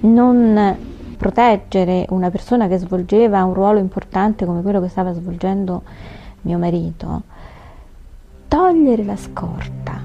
non 0.00 0.76
proteggere 1.18 2.06
una 2.10 2.30
persona 2.30 2.68
che 2.68 2.78
svolgeva 2.78 3.44
un 3.44 3.52
ruolo 3.52 3.80
importante 3.80 4.46
come 4.46 4.62
quello 4.62 4.80
che 4.80 4.88
stava 4.88 5.12
svolgendo 5.12 5.82
mio 6.42 6.58
marito, 6.58 7.22
togliere 8.46 9.04
la 9.04 9.16
scorta 9.16 10.00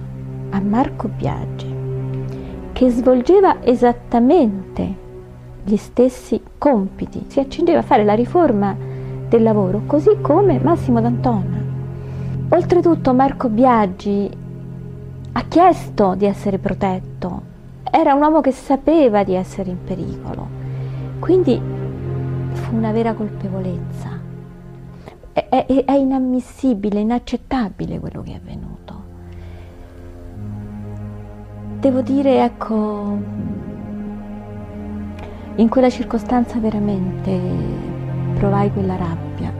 a 0.50 0.60
Marco 0.60 1.08
Biagi, 1.08 1.74
che 2.74 2.90
svolgeva 2.90 3.62
esattamente 3.62 5.02
gli 5.64 5.78
stessi 5.78 6.42
compiti, 6.58 7.26
si 7.28 7.40
accingeva 7.40 7.80
a 7.80 7.84
fare 7.84 8.04
la 8.04 8.16
riforma 8.16 8.76
del 9.30 9.44
lavoro, 9.44 9.84
così 9.86 10.18
come 10.20 10.60
Massimo 10.60 11.00
D'Antona. 11.00 11.62
Oltretutto 12.50 13.14
Marco 13.14 13.50
Biagi 13.50 14.30
ha 15.32 15.44
chiesto 15.48 16.16
di 16.16 16.26
essere 16.26 16.58
protetto, 16.58 17.42
era 17.90 18.16
un 18.16 18.22
uomo 18.22 18.42
che 18.42 18.52
sapeva 18.52 19.24
di 19.24 19.36
essere 19.36 19.70
in 19.70 19.84
pericolo 19.84 20.53
quindi 21.24 21.58
fu 22.52 22.76
una 22.76 22.92
vera 22.92 23.14
colpevolezza. 23.14 24.20
È, 25.32 25.48
è, 25.48 25.86
è 25.86 25.94
inammissibile, 25.94 27.00
inaccettabile 27.00 27.98
quello 27.98 28.22
che 28.24 28.32
è 28.32 28.36
avvenuto. 28.36 29.04
Devo 31.80 32.02
dire, 32.02 32.44
ecco, 32.44 33.18
in 35.56 35.70
quella 35.70 35.90
circostanza 35.90 36.60
veramente 36.60 37.40
provai 38.34 38.70
quella 38.74 38.98
rabbia 38.98 39.54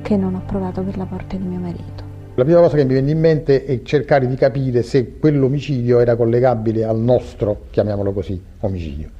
che 0.00 0.16
non 0.16 0.36
ho 0.36 0.42
provato 0.46 0.82
per 0.82 0.96
la 0.96 1.08
morte 1.10 1.38
di 1.38 1.44
mio 1.44 1.58
marito. 1.58 2.04
La 2.36 2.44
prima 2.44 2.60
cosa 2.60 2.76
che 2.76 2.84
mi 2.84 2.94
venne 2.94 3.10
in 3.10 3.18
mente 3.18 3.64
è 3.64 3.82
cercare 3.82 4.28
di 4.28 4.36
capire 4.36 4.84
se 4.84 5.18
quell'omicidio 5.18 5.98
era 5.98 6.14
collegabile 6.14 6.84
al 6.84 7.00
nostro, 7.00 7.62
chiamiamolo 7.70 8.12
così, 8.12 8.40
omicidio 8.60 9.16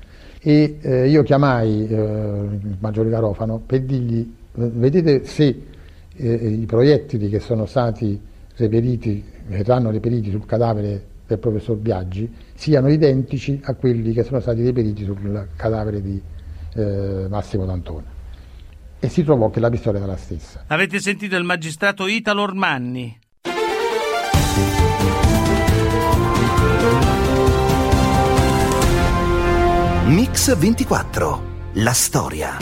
e 0.48 0.78
eh, 0.80 1.08
io 1.10 1.22
chiamai 1.24 1.86
eh, 1.86 2.48
maggiore 2.78 3.10
Garofano 3.10 3.58
per 3.58 3.82
dirgli 3.82 4.26
vedete 4.52 5.26
se 5.26 5.62
eh, 6.16 6.32
i 6.32 6.64
proiettili 6.64 7.28
che 7.28 7.38
sono 7.38 7.66
stati 7.66 8.18
reperiti, 8.56 9.22
verranno 9.46 9.90
reperiti 9.90 10.30
sul 10.30 10.46
cadavere 10.46 11.04
del 11.26 11.38
professor 11.38 11.76
Biaggi 11.76 12.32
siano 12.54 12.88
identici 12.88 13.60
a 13.64 13.74
quelli 13.74 14.14
che 14.14 14.22
sono 14.22 14.40
stati 14.40 14.64
reperiti 14.64 15.04
sul 15.04 15.48
cadavere 15.54 16.00
di 16.00 16.18
eh, 16.76 17.26
Massimo 17.28 17.66
D'Antona. 17.66 18.06
E 19.00 19.08
si 19.10 19.22
trovò 19.24 19.50
che 19.50 19.60
la 19.60 19.68
pistola 19.68 19.98
era 19.98 20.06
la 20.06 20.16
stessa. 20.16 20.64
Avete 20.68 20.98
sentito 20.98 21.36
il 21.36 21.44
magistrato 21.44 22.06
Italo 22.06 22.40
Ormanni? 22.40 23.14
Mix 30.08 30.56
24, 30.56 31.70
la 31.74 31.92
storia. 31.92 32.56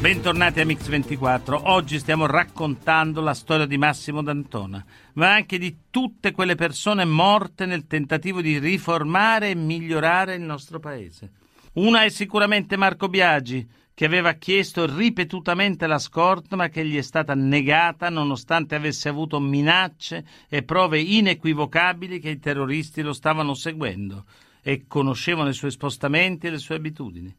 Bentornati 0.00 0.58
a 0.58 0.64
Mix 0.66 0.88
24. 0.88 1.70
Oggi 1.70 2.00
stiamo 2.00 2.26
raccontando 2.26 3.20
la 3.20 3.34
storia 3.34 3.66
di 3.66 3.78
Massimo 3.78 4.20
D'Antona, 4.20 4.84
ma 5.12 5.32
anche 5.32 5.58
di 5.58 5.82
tutte 5.88 6.32
quelle 6.32 6.56
persone 6.56 7.04
morte 7.04 7.66
nel 7.66 7.86
tentativo 7.86 8.40
di 8.40 8.58
riformare 8.58 9.50
e 9.50 9.54
migliorare 9.54 10.34
il 10.34 10.42
nostro 10.42 10.80
paese. 10.80 11.30
Una 11.74 12.02
è 12.02 12.08
sicuramente 12.08 12.76
Marco 12.76 13.08
Biagi, 13.08 13.64
che 13.94 14.04
aveva 14.04 14.32
chiesto 14.32 14.92
ripetutamente 14.92 15.86
la 15.86 16.00
scorta 16.00 16.56
ma 16.56 16.68
che 16.68 16.84
gli 16.84 16.96
è 16.96 17.02
stata 17.02 17.36
negata 17.36 18.08
nonostante 18.08 18.74
avesse 18.74 19.08
avuto 19.08 19.38
minacce 19.38 20.24
e 20.48 20.64
prove 20.64 20.98
inequivocabili 20.98 22.18
che 22.18 22.30
i 22.30 22.40
terroristi 22.40 23.02
lo 23.02 23.12
stavano 23.12 23.54
seguendo 23.54 24.24
e 24.70 24.84
conoscevano 24.86 25.48
i 25.48 25.52
suoi 25.52 25.72
spostamenti 25.72 26.46
e 26.46 26.50
le 26.50 26.58
sue 26.58 26.76
abitudini. 26.76 27.36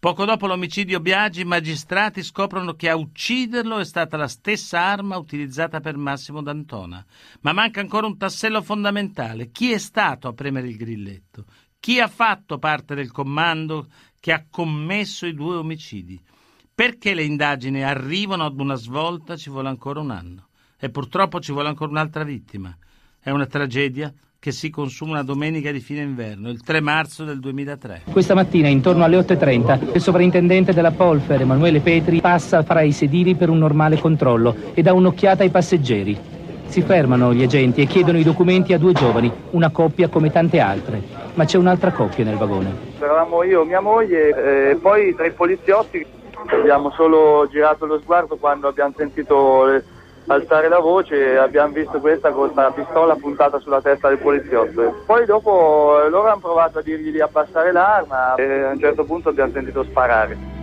Poco 0.00 0.24
dopo 0.24 0.48
l'omicidio 0.48 0.98
Biagi, 0.98 1.42
i 1.42 1.44
magistrati 1.44 2.24
scoprono 2.24 2.74
che 2.74 2.88
a 2.88 2.96
ucciderlo 2.96 3.78
è 3.78 3.84
stata 3.84 4.16
la 4.16 4.26
stessa 4.26 4.80
arma 4.80 5.16
utilizzata 5.16 5.78
per 5.78 5.96
Massimo 5.96 6.42
D'Antona. 6.42 7.06
Ma 7.42 7.52
manca 7.52 7.78
ancora 7.78 8.08
un 8.08 8.16
tassello 8.16 8.62
fondamentale. 8.62 9.52
Chi 9.52 9.70
è 9.70 9.78
stato 9.78 10.26
a 10.26 10.32
premere 10.32 10.66
il 10.66 10.76
grilletto? 10.76 11.44
Chi 11.78 12.00
ha 12.00 12.08
fatto 12.08 12.58
parte 12.58 12.96
del 12.96 13.12
comando 13.12 13.86
che 14.18 14.32
ha 14.32 14.44
commesso 14.50 15.24
i 15.24 15.34
due 15.34 15.54
omicidi? 15.54 16.20
Perché 16.74 17.14
le 17.14 17.22
indagini 17.22 17.84
arrivano 17.84 18.44
ad 18.44 18.58
una 18.58 18.74
svolta 18.74 19.36
ci 19.36 19.50
vuole 19.50 19.68
ancora 19.68 20.00
un 20.00 20.10
anno. 20.10 20.48
E 20.76 20.90
purtroppo 20.90 21.38
ci 21.38 21.52
vuole 21.52 21.68
ancora 21.68 21.92
un'altra 21.92 22.24
vittima. 22.24 22.76
È 23.20 23.30
una 23.30 23.46
tragedia 23.46 24.12
che 24.46 24.52
si 24.52 24.70
consuma 24.70 25.10
una 25.10 25.22
domenica 25.24 25.72
di 25.72 25.80
fine 25.80 26.02
inverno, 26.02 26.50
il 26.50 26.62
3 26.62 26.80
marzo 26.80 27.24
del 27.24 27.40
2003. 27.40 28.02
Questa 28.12 28.32
mattina, 28.32 28.68
intorno 28.68 29.02
alle 29.02 29.18
8.30, 29.18 29.94
il 29.94 30.00
sovrintendente 30.00 30.72
della 30.72 30.92
Polfer, 30.92 31.40
Emanuele 31.40 31.80
Petri, 31.80 32.20
passa 32.20 32.62
fra 32.62 32.80
i 32.82 32.92
sedili 32.92 33.34
per 33.34 33.48
un 33.48 33.58
normale 33.58 33.98
controllo 33.98 34.54
e 34.72 34.82
dà 34.82 34.92
un'occhiata 34.92 35.42
ai 35.42 35.50
passeggeri. 35.50 36.16
Si 36.66 36.80
fermano 36.82 37.34
gli 37.34 37.42
agenti 37.42 37.80
e 37.80 37.86
chiedono 37.86 38.18
i 38.18 38.22
documenti 38.22 38.72
a 38.72 38.78
due 38.78 38.92
giovani, 38.92 39.32
una 39.50 39.70
coppia 39.70 40.06
come 40.06 40.30
tante 40.30 40.60
altre. 40.60 41.02
Ma 41.34 41.44
c'è 41.44 41.58
un'altra 41.58 41.90
coppia 41.90 42.22
nel 42.22 42.36
vagone. 42.36 42.72
Eravamo 43.00 43.42
io, 43.42 43.64
mia 43.64 43.80
moglie 43.80 44.28
e 44.28 44.70
eh, 44.70 44.76
poi 44.76 45.12
tra 45.16 45.26
i 45.26 45.32
poliziotti 45.32 46.06
abbiamo 46.52 46.92
solo 46.92 47.48
girato 47.50 47.84
lo 47.84 47.98
sguardo 47.98 48.36
quando 48.36 48.68
abbiamo 48.68 48.94
sentito 48.96 49.82
alzare 50.26 50.68
la 50.68 50.78
voce 50.78 51.38
abbiamo 51.38 51.72
visto 51.72 51.98
questa 52.00 52.30
con 52.30 52.50
la 52.54 52.72
pistola 52.74 53.14
puntata 53.14 53.58
sulla 53.58 53.80
testa 53.80 54.08
del 54.08 54.18
poliziotto. 54.18 55.02
Poi 55.06 55.24
dopo 55.24 56.02
eh, 56.04 56.08
loro 56.08 56.28
hanno 56.28 56.40
provato 56.40 56.78
a 56.78 56.82
dirgli 56.82 57.10
di 57.10 57.20
abbassare 57.20 57.72
l'arma 57.72 58.34
e 58.34 58.62
a 58.62 58.70
un 58.70 58.78
certo 58.78 59.04
punto 59.04 59.28
abbiamo 59.28 59.52
sentito 59.52 59.84
sparare. 59.84 60.54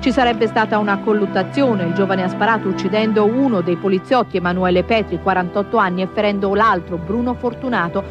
Ci 0.00 0.12
sarebbe 0.12 0.46
stata 0.46 0.78
una 0.78 0.98
colluttazione, 0.98 1.84
il 1.84 1.92
giovane 1.92 2.22
ha 2.22 2.28
sparato 2.28 2.68
uccidendo 2.68 3.24
uno 3.24 3.60
dei 3.60 3.76
poliziotti 3.76 4.38
Emanuele 4.38 4.82
Petri, 4.82 5.20
48 5.20 5.76
anni, 5.76 6.02
e 6.02 6.08
ferendo 6.12 6.54
l'altro, 6.54 6.96
Bruno 6.96 7.34
Fortunato. 7.34 8.02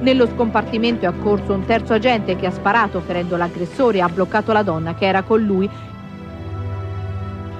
Nello 0.00 0.28
scompartimento 0.28 1.06
è 1.06 1.08
accorso 1.08 1.52
un 1.52 1.64
terzo 1.64 1.94
agente 1.94 2.36
che 2.36 2.46
ha 2.46 2.52
sparato 2.52 3.00
ferendo 3.00 3.36
l'aggressore 3.36 3.98
e 3.98 4.00
ha 4.02 4.08
bloccato 4.08 4.52
la 4.52 4.62
donna 4.62 4.94
che 4.94 5.06
era 5.06 5.22
con 5.22 5.40
lui 5.40 5.68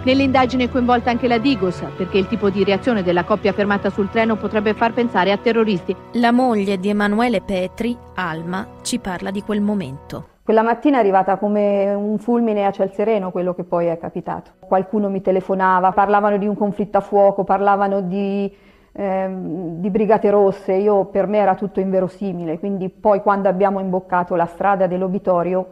Nell'indagine 0.04 0.64
è 0.64 0.70
coinvolta 0.70 1.10
anche 1.10 1.28
la 1.28 1.38
Digos, 1.38 1.82
perché 1.96 2.18
il 2.18 2.28
tipo 2.28 2.50
di 2.50 2.64
reazione 2.64 3.02
della 3.02 3.24
coppia 3.24 3.52
fermata 3.52 3.90
sul 3.90 4.08
treno 4.08 4.36
potrebbe 4.36 4.72
far 4.72 4.92
pensare 4.92 5.32
a 5.32 5.36
terroristi. 5.36 5.94
La 6.12 6.32
moglie 6.32 6.78
di 6.78 6.88
Emanuele 6.88 7.42
Petri, 7.42 7.96
Alma, 8.14 8.66
ci 8.82 9.00
parla 9.00 9.30
di 9.30 9.42
quel 9.42 9.60
momento. 9.60 10.28
Quella 10.44 10.62
mattina 10.62 10.96
è 10.96 11.00
arrivata 11.00 11.36
come 11.36 11.92
un 11.92 12.16
fulmine 12.18 12.64
a 12.64 12.70
ciel 12.70 12.90
sereno 12.92 13.30
quello 13.30 13.54
che 13.54 13.64
poi 13.64 13.86
è 13.86 13.98
capitato. 13.98 14.52
Qualcuno 14.60 15.10
mi 15.10 15.20
telefonava, 15.20 15.92
parlavano 15.92 16.38
di 16.38 16.46
un 16.46 16.56
conflitto 16.56 16.96
a 16.96 17.02
fuoco, 17.02 17.44
parlavano 17.44 18.00
di, 18.00 18.50
ehm, 18.92 19.80
di 19.80 19.90
brigate 19.90 20.30
rosse, 20.30 20.72
io 20.72 21.04
per 21.06 21.26
me 21.26 21.36
era 21.36 21.54
tutto 21.54 21.80
inverosimile, 21.80 22.58
quindi 22.58 22.88
poi 22.88 23.20
quando 23.20 23.48
abbiamo 23.48 23.78
imboccato 23.78 24.36
la 24.36 24.46
strada 24.46 24.86
dell'obitorio 24.86 25.66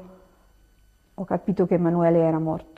ho 1.14 1.24
capito 1.24 1.64
che 1.64 1.74
Emanuele 1.74 2.18
era 2.18 2.38
morto. 2.38 2.75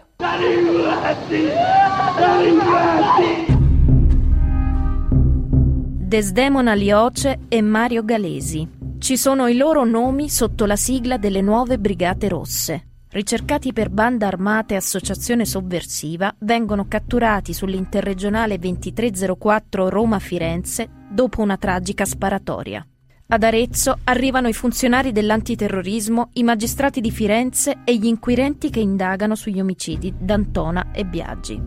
Desdemona 6.09 6.75
Lioce 6.75 7.41
e 7.49 7.63
Mario 7.63 8.05
Galesi. 8.05 8.69
Ci 8.99 9.17
sono 9.17 9.47
i 9.47 9.57
loro 9.57 9.85
nomi 9.85 10.29
sotto 10.29 10.67
la 10.67 10.75
sigla 10.75 11.19
delle 11.19 11.41
nuove 11.41 11.79
Brigate 11.79 12.29
Rosse. 12.29 12.89
Ricercati 13.11 13.73
per 13.73 13.91
banda 13.91 14.27
armata 14.27 14.75
e 14.75 14.77
associazione 14.77 15.45
sovversiva, 15.45 16.35
vengono 16.41 16.87
catturati 16.89 17.53
sull'interregionale 17.53 18.59
2304 18.59 19.89
Roma-Firenze 19.89 20.89
dopo 21.11 21.43
una 21.43 21.57
tragica 21.57 22.05
sparatoria. 22.05 22.85
Ad 23.31 23.43
Arezzo 23.43 23.99
arrivano 24.05 24.49
i 24.49 24.55
funzionari 24.55 25.13
dell'antiterrorismo, 25.13 26.31
i 26.35 26.43
magistrati 26.43 27.03
di 27.03 27.11
Firenze 27.11 27.81
e 27.85 27.95
gli 27.99 28.07
inquirenti 28.07 28.71
che 28.71 28.81
indagano 28.81 29.35
sugli 29.35 29.61
omicidi 29.61 30.15
d'Antona 30.19 30.93
e 30.93 31.05
Biaggi. 31.05 31.61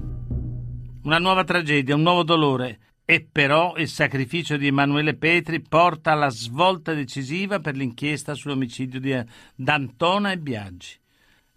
Una 1.04 1.20
nuova 1.20 1.44
tragedia, 1.44 1.94
un 1.94 2.02
nuovo 2.02 2.24
dolore. 2.24 2.80
E 3.06 3.28
però 3.32 3.76
il 3.78 3.90
sacrificio 3.90 4.58
di 4.58 4.66
Emanuele 4.66 5.14
Petri 5.14 5.62
porta 5.62 6.14
alla 6.14 6.30
svolta 6.30 6.96
decisiva 6.96 7.60
per 7.60 7.76
l'inchiesta 7.76 8.34
sull'omicidio 8.34 9.00
di 9.00 9.24
D'Antona 9.54 10.32
e 10.32 10.40
Biaggi. 10.40 10.98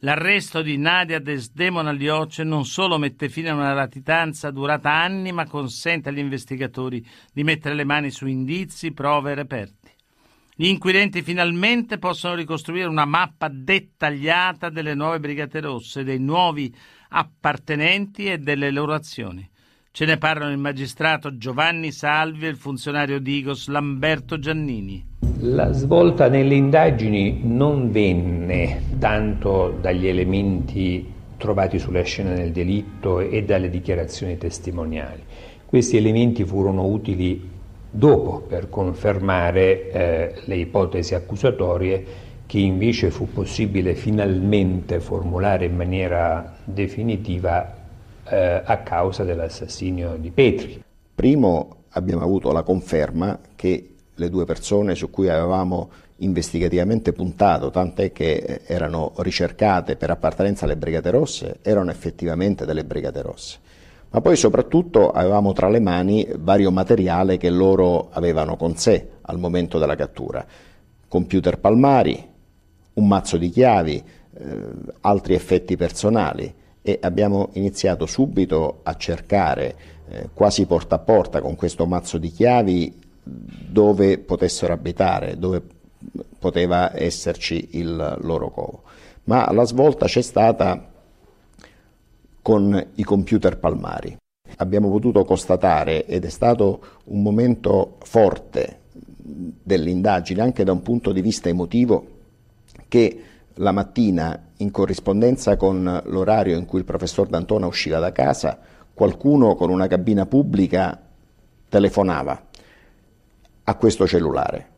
L'arresto 0.01 0.61
di 0.61 0.77
Nadia 0.77 1.19
Desdemona 1.19 1.93
Lioce 1.93 2.45
non 2.45 2.67
solo 2.67 2.99
mette 2.99 3.31
fine 3.31 3.49
a 3.49 3.55
una 3.55 3.73
latitanza 3.73 4.51
durata 4.51 4.93
anni, 4.93 5.33
ma 5.33 5.47
consente 5.47 6.11
agli 6.11 6.19
investigatori 6.19 7.03
di 7.33 7.43
mettere 7.43 7.75
le 7.75 7.85
mani 7.85 8.11
su 8.11 8.27
indizi, 8.27 8.93
prove 8.93 9.31
e 9.31 9.35
reperti. 9.35 9.94
Gli 10.57 10.67
inquirenti 10.67 11.23
finalmente 11.23 11.99
possono 11.99 12.37
ricostruire 12.37 12.87
una 12.87 13.05
mappa 13.05 13.49
dettagliata 13.53 14.71
delle 14.71 14.95
nuove 14.95 15.19
Brigate 15.19 15.59
Rosse, 15.59 16.05
dei 16.05 16.21
nuovi 16.21 16.73
appartenenti 17.09 18.27
e 18.27 18.39
delle 18.39 18.71
loro 18.71 18.93
azioni. 18.93 19.51
Ce 19.91 20.05
ne 20.05 20.17
parlano 20.17 20.53
il 20.53 20.59
magistrato 20.59 21.37
Giovanni 21.37 21.91
Salvi 21.91 22.47
e 22.47 22.51
il 22.51 22.57
funzionario 22.57 23.19
Digos 23.19 23.67
Lamberto 23.67 24.39
Giannini. 24.39 25.05
La 25.41 25.73
svolta 25.73 26.29
nelle 26.29 26.55
indagini 26.55 27.41
non 27.43 27.91
venne 27.91 28.81
tanto 29.01 29.77
dagli 29.81 30.07
elementi 30.07 31.05
trovati 31.37 31.81
sulla 31.81 32.03
scena 32.03 32.33
del 32.33 32.53
delitto 32.53 33.19
e 33.19 33.43
dalle 33.43 33.71
dichiarazioni 33.71 34.39
testimoniali. 34.39 35.21
Questi 35.67 35.97
elementi 35.97 36.45
furono 36.45 36.87
utili 36.87 37.54
dopo 37.97 38.41
per 38.41 38.69
confermare 38.71 39.91
eh, 39.91 40.35
le 40.47 40.57
ipotesi 40.57 41.15
accusatorie 41.15 42.05
che 42.45 42.59
invece 42.59 43.11
fu 43.11 43.31
possibile 43.33 43.95
finalmente 43.95 44.99
formulare 44.99 45.67
in 45.67 45.77
maniera 45.77 46.57
definitiva 46.65 47.73
eh, 48.25 48.63
a 48.65 48.79
causa 48.79 49.23
dell'assassinio 49.23 50.17
di 50.19 50.31
Petri. 50.31 50.83
Primo 51.15 51.85
abbiamo 51.91 52.25
avuto 52.25 52.51
la 52.51 52.65
conferma 52.65 53.39
che 53.55 53.91
le 54.13 54.29
due 54.29 54.45
persone 54.45 54.97
su 54.97 55.09
cui 55.09 55.29
avevamo 55.29 55.91
investigativamente 56.19 57.13
puntato, 57.13 57.71
tant'è 57.71 58.11
che 58.11 58.33
eh, 58.35 58.61
erano 58.67 59.13
ricercate 59.19 59.95
per 59.95 60.11
appartenenza 60.11 60.65
alle 60.65 60.77
Brigate 60.77 61.11
Rosse, 61.11 61.59
erano 61.63 61.93
effettivamente 61.93 62.65
delle 62.67 62.85
Brigate 62.85 63.23
Rosse 63.23 63.59
ma 64.15 64.21
poi 64.21 64.37
soprattutto 64.37 65.11
avevamo 65.11 65.53
tra 65.53 65.69
le 65.69 65.81
mani 65.81 66.25
vario 66.39 66.71
materiale 66.71 67.37
che 67.37 67.51
loro 67.51 68.11
avevano 68.13 68.57
con 68.57 68.77
sé 68.77 69.09
al 69.23 69.41
momento 69.41 69.81
della 69.81 69.97
cattura, 69.97 70.47
computer 71.09 71.59
palmari, 71.59 72.25
un 72.93 73.09
mazzo 73.09 73.37
di 73.37 73.51
chiavi, 73.51 74.05
eh, 74.35 74.59
altri 75.01 75.35
effetti 75.35 75.77
personali 75.77 76.55
e 76.81 76.99
abbiamo 77.03 77.49
iniziato 77.55 78.07
subito 78.07 78.83
a 78.85 78.95
cercare 78.95 79.75
eh, 80.09 80.29
quasi 80.33 80.65
porta 80.65 80.95
a 80.95 81.01
porta 81.01 81.41
con 81.41 81.57
questo 81.57 81.85
mazzo 81.85 82.17
di 82.17 82.31
chiavi 82.31 82.97
dove 83.25 84.19
potessero 84.19 84.73
abitare, 84.73 85.37
dove 85.37 85.61
poteva 86.39 86.97
esserci 86.97 87.71
il 87.73 88.19
loro 88.21 88.51
covo. 88.51 88.83
Ma 89.25 89.51
la 89.51 89.65
svolta 89.65 90.07
c'è 90.07 90.23
stata 90.23 90.93
con 92.45 92.89
i 92.97 93.03
computer 93.05 93.57
palmari. 93.57 94.15
Abbiamo 94.59 94.91
potuto 94.91 95.25
constatare, 95.25 96.05
ed 96.05 96.27
è 96.27 96.29
stato 96.29 96.81
un 97.05 97.23
momento 97.23 97.97
forte 98.03 98.81
dell'indagine 98.93 100.43
anche 100.43 100.63
da 100.63 100.73
un 100.73 100.83
punto 100.83 101.11
di 101.13 101.23
vista 101.23 101.49
emotivo, 101.49 102.07
che 102.87 103.23
la 103.55 103.73
mattina, 103.73 104.51
in 104.59 104.71
corrispondenza 104.71 105.57
con 105.57 106.03
l'orario 106.05 106.59
in 106.59 106.67
cui 106.67 106.81
il 106.81 106.85
professor 106.85 107.29
D'Antona 107.29 107.67
usciva 107.67 107.99
da 107.99 108.13
casa, 108.13 108.59
qualcuno 108.93 109.55
con 109.55 109.71
una 109.71 109.87
cabina 109.87 110.27
pubblica 110.27 111.01
telefonava 111.67 112.45
a 113.65 113.75
questo 113.77 114.07
cellulare. 114.07 114.69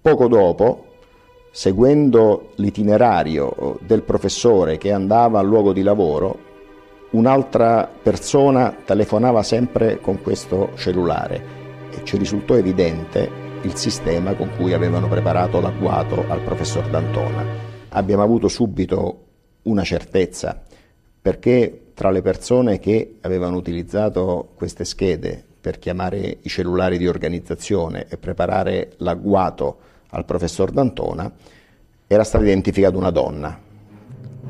Poco 0.00 0.28
dopo, 0.28 0.86
seguendo 1.50 2.52
l'itinerario 2.54 3.80
del 3.84 4.02
professore 4.02 4.78
che 4.78 4.92
andava 4.92 5.40
al 5.40 5.46
luogo 5.46 5.72
di 5.72 5.82
lavoro, 5.82 6.52
un'altra 7.14 7.88
persona 8.02 8.74
telefonava 8.84 9.42
sempre 9.44 10.00
con 10.00 10.20
questo 10.20 10.70
cellulare 10.74 11.62
e 11.90 12.04
ci 12.04 12.16
risultò 12.16 12.56
evidente 12.56 13.42
il 13.62 13.76
sistema 13.76 14.34
con 14.34 14.50
cui 14.56 14.72
avevano 14.72 15.06
preparato 15.06 15.60
l'agguato 15.60 16.24
al 16.28 16.40
professor 16.40 16.88
D'Antona. 16.88 17.44
Abbiamo 17.90 18.22
avuto 18.22 18.48
subito 18.48 19.26
una 19.62 19.84
certezza 19.84 20.60
perché 21.22 21.92
tra 21.94 22.10
le 22.10 22.20
persone 22.20 22.80
che 22.80 23.18
avevano 23.20 23.56
utilizzato 23.56 24.48
queste 24.56 24.84
schede 24.84 25.42
per 25.60 25.78
chiamare 25.78 26.38
i 26.42 26.48
cellulari 26.48 26.98
di 26.98 27.06
organizzazione 27.06 28.06
e 28.08 28.18
preparare 28.18 28.94
l'agguato 28.98 29.78
al 30.10 30.24
professor 30.24 30.72
D'Antona 30.72 31.32
era 32.08 32.24
stata 32.24 32.42
identificata 32.44 32.96
una 32.96 33.10
donna, 33.10 33.56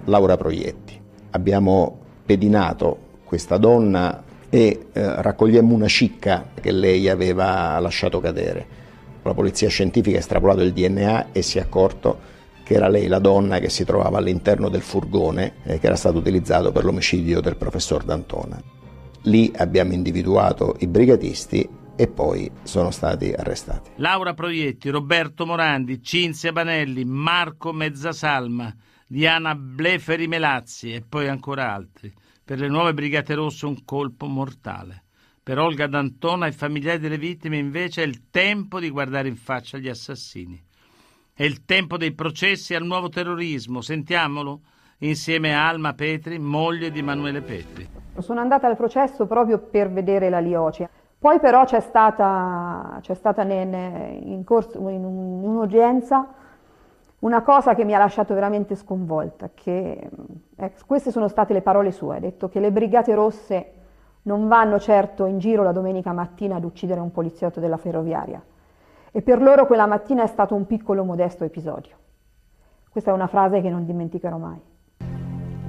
Laura 0.06 0.36
Proietti. 0.36 1.00
Abbiamo 1.30 2.03
pedinato 2.24 2.98
questa 3.24 3.56
donna 3.56 4.22
e 4.48 4.86
eh, 4.92 5.22
raccogliemmo 5.22 5.74
una 5.74 5.88
cicca 5.88 6.50
che 6.60 6.70
lei 6.70 7.08
aveva 7.08 7.78
lasciato 7.80 8.20
cadere. 8.20 8.82
La 9.22 9.34
polizia 9.34 9.68
scientifica 9.68 10.16
ha 10.16 10.20
estrapolato 10.20 10.60
il 10.60 10.72
DNA 10.72 11.32
e 11.32 11.42
si 11.42 11.58
è 11.58 11.62
accorto 11.62 12.32
che 12.62 12.74
era 12.74 12.88
lei 12.88 13.08
la 13.08 13.18
donna 13.18 13.58
che 13.58 13.68
si 13.68 13.84
trovava 13.84 14.18
all'interno 14.18 14.68
del 14.68 14.82
furgone 14.82 15.54
eh, 15.64 15.78
che 15.78 15.86
era 15.86 15.96
stato 15.96 16.18
utilizzato 16.18 16.72
per 16.72 16.84
l'omicidio 16.84 17.40
del 17.40 17.56
professor 17.56 18.04
D'Antona. 18.04 18.60
Lì 19.22 19.52
abbiamo 19.56 19.92
individuato 19.92 20.76
i 20.80 20.86
brigatisti 20.86 21.68
e 21.96 22.06
poi 22.08 22.50
sono 22.62 22.90
stati 22.90 23.32
arrestati. 23.32 23.90
Laura 23.96 24.34
Proietti, 24.34 24.88
Roberto 24.88 25.46
Morandi, 25.46 26.02
Cinzia 26.02 26.52
Banelli, 26.52 27.04
Marco 27.04 27.72
Mezzasalma, 27.72 28.74
Diana 29.14 29.54
Bleferi 29.54 30.26
Melazzi 30.26 30.92
e 30.92 31.00
poi 31.08 31.28
ancora 31.28 31.72
altri. 31.72 32.12
Per 32.44 32.58
le 32.58 32.66
nuove 32.66 32.94
Brigate 32.94 33.34
Rosse 33.34 33.64
un 33.64 33.84
colpo 33.84 34.26
mortale. 34.26 35.04
Per 35.40 35.56
Olga 35.56 35.86
D'Antona 35.86 36.48
e 36.48 36.52
familiari 36.52 36.98
delle 36.98 37.16
vittime 37.16 37.56
invece 37.56 38.02
è 38.02 38.06
il 38.06 38.28
tempo 38.28 38.80
di 38.80 38.90
guardare 38.90 39.28
in 39.28 39.36
faccia 39.36 39.78
gli 39.78 39.88
assassini. 39.88 40.60
È 41.32 41.44
il 41.44 41.64
tempo 41.64 41.96
dei 41.96 42.12
processi 42.12 42.74
al 42.74 42.82
nuovo 42.82 43.08
terrorismo. 43.08 43.82
Sentiamolo 43.82 44.62
insieme 44.98 45.54
a 45.54 45.68
Alma 45.68 45.92
Petri, 45.92 46.40
moglie 46.40 46.90
di 46.90 46.98
Emanuele 46.98 47.40
Petri. 47.40 47.88
Sono 48.18 48.40
andata 48.40 48.66
al 48.66 48.76
processo 48.76 49.26
proprio 49.26 49.60
per 49.60 49.92
vedere 49.92 50.28
la 50.28 50.40
Lioce. 50.40 50.90
Poi 51.20 51.38
però 51.38 51.64
c'è 51.64 51.78
stata, 51.78 52.98
c'è 53.00 53.14
stata 53.14 53.42
in, 53.42 54.42
corso, 54.44 54.76
in 54.88 55.04
un'udienza 55.04 56.42
una 57.24 57.42
cosa 57.42 57.74
che 57.74 57.84
mi 57.84 57.94
ha 57.94 57.98
lasciato 57.98 58.34
veramente 58.34 58.74
sconvolta, 58.74 59.50
che, 59.54 60.10
eh, 60.56 60.72
queste 60.86 61.10
sono 61.10 61.28
state 61.28 61.54
le 61.54 61.62
parole 61.62 61.90
sue, 61.90 62.16
ha 62.16 62.20
detto 62.20 62.50
che 62.50 62.60
le 62.60 62.70
Brigate 62.70 63.14
Rosse 63.14 63.72
non 64.22 64.46
vanno 64.46 64.78
certo 64.78 65.24
in 65.24 65.38
giro 65.38 65.62
la 65.62 65.72
domenica 65.72 66.12
mattina 66.12 66.56
ad 66.56 66.64
uccidere 66.64 67.00
un 67.00 67.10
poliziotto 67.10 67.60
della 67.60 67.78
ferroviaria 67.78 68.42
e 69.10 69.22
per 69.22 69.40
loro 69.40 69.66
quella 69.66 69.86
mattina 69.86 70.22
è 70.22 70.26
stato 70.26 70.54
un 70.54 70.66
piccolo 70.66 71.02
modesto 71.04 71.44
episodio. 71.44 71.96
Questa 72.90 73.10
è 73.10 73.14
una 73.14 73.26
frase 73.26 73.60
che 73.60 73.70
non 73.70 73.86
dimenticherò 73.86 74.36
mai. 74.36 74.60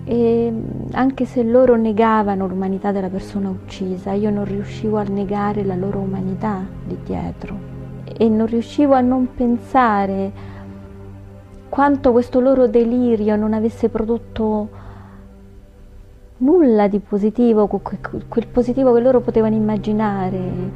E 0.07 0.53
anche 0.91 1.25
se 1.25 1.41
loro 1.43 1.75
negavano 1.75 2.47
l'umanità 2.47 2.91
della 2.91 3.09
persona 3.09 3.49
uccisa, 3.49 4.11
io 4.11 4.29
non 4.29 4.45
riuscivo 4.45 4.97
a 4.97 5.03
negare 5.03 5.63
la 5.63 5.75
loro 5.75 5.99
umanità 5.99 6.61
lì 6.85 6.99
dietro 7.03 7.73
e 8.17 8.29
non 8.29 8.45
riuscivo 8.45 8.93
a 8.93 9.01
non 9.01 9.33
pensare 9.33 10.54
quanto 11.75 12.13
questo 12.13 12.39
loro 12.39 12.67
delirio 12.67 13.35
non 13.35 13.51
avesse 13.51 13.89
prodotto 13.89 14.69
nulla 16.37 16.87
di 16.87 16.99
positivo, 16.99 17.67
quel 17.67 18.47
positivo 18.47 18.93
che 18.93 19.01
loro 19.01 19.19
potevano 19.19 19.55
immaginare, 19.55 20.71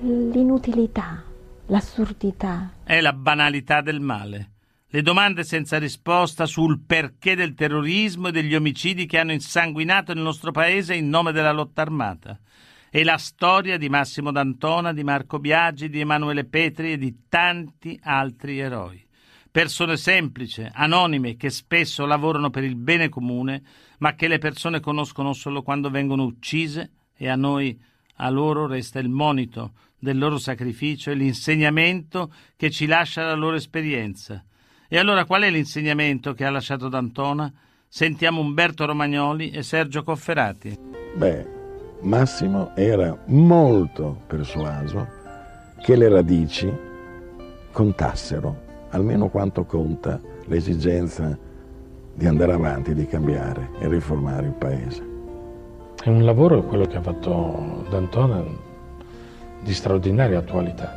l'inutilità, 0.00 1.22
l'assurdità. 1.64 2.72
È 2.84 3.00
la 3.00 3.14
banalità 3.14 3.80
del 3.80 4.00
male. 4.00 4.50
Le 4.86 5.00
domande 5.00 5.44
senza 5.44 5.78
risposta 5.78 6.44
sul 6.44 6.78
perché 6.86 7.34
del 7.34 7.54
terrorismo 7.54 8.28
e 8.28 8.32
degli 8.32 8.54
omicidi 8.54 9.06
che 9.06 9.18
hanno 9.18 9.32
insanguinato 9.32 10.12
il 10.12 10.20
nostro 10.20 10.50
paese 10.50 10.94
in 10.94 11.08
nome 11.08 11.32
della 11.32 11.52
lotta 11.52 11.80
armata 11.80 12.38
e 12.94 13.04
la 13.04 13.16
storia 13.16 13.78
di 13.78 13.88
Massimo 13.88 14.30
D'Antona, 14.30 14.92
di 14.92 15.02
Marco 15.02 15.38
Biagi, 15.38 15.88
di 15.88 16.00
Emanuele 16.00 16.44
Petri 16.44 16.92
e 16.92 16.98
di 16.98 17.20
tanti 17.26 17.98
altri 18.02 18.58
eroi. 18.58 19.02
Persone 19.50 19.96
semplici, 19.96 20.68
anonime, 20.70 21.36
che 21.36 21.48
spesso 21.48 22.04
lavorano 22.04 22.50
per 22.50 22.64
il 22.64 22.76
bene 22.76 23.08
comune, 23.08 23.62
ma 24.00 24.14
che 24.14 24.28
le 24.28 24.36
persone 24.36 24.80
conoscono 24.80 25.32
solo 25.32 25.62
quando 25.62 25.88
vengono 25.88 26.24
uccise 26.24 26.90
e 27.16 27.30
a 27.30 27.34
noi, 27.34 27.80
a 28.16 28.28
loro, 28.28 28.66
resta 28.66 28.98
il 28.98 29.08
monito 29.08 29.72
del 29.98 30.18
loro 30.18 30.36
sacrificio 30.36 31.10
e 31.10 31.14
l'insegnamento 31.14 32.30
che 32.56 32.70
ci 32.70 32.84
lascia 32.84 33.24
la 33.24 33.34
loro 33.34 33.56
esperienza. 33.56 34.44
E 34.86 34.98
allora 34.98 35.24
qual 35.24 35.44
è 35.44 35.50
l'insegnamento 35.50 36.34
che 36.34 36.44
ha 36.44 36.50
lasciato 36.50 36.90
D'Antona? 36.90 37.50
Sentiamo 37.88 38.42
Umberto 38.42 38.84
Romagnoli 38.84 39.48
e 39.48 39.62
Sergio 39.62 40.02
Cofferati. 40.02 40.76
Beh, 41.16 41.61
Massimo 42.02 42.74
era 42.74 43.16
molto 43.26 44.16
persuaso 44.26 45.06
che 45.80 45.94
le 45.94 46.08
radici 46.08 46.72
contassero 47.70 48.70
almeno 48.90 49.28
quanto 49.28 49.64
conta 49.64 50.20
l'esigenza 50.46 51.38
di 52.14 52.26
andare 52.26 52.52
avanti, 52.52 52.92
di 52.92 53.06
cambiare 53.06 53.70
e 53.78 53.88
riformare 53.88 54.46
il 54.46 54.52
paese. 54.52 55.10
È 56.02 56.08
un 56.08 56.24
lavoro, 56.24 56.64
quello 56.64 56.86
che 56.86 56.96
ha 56.96 57.02
fatto 57.02 57.84
D'Antona, 57.88 58.44
di 59.62 59.72
straordinaria 59.72 60.38
attualità. 60.38 60.90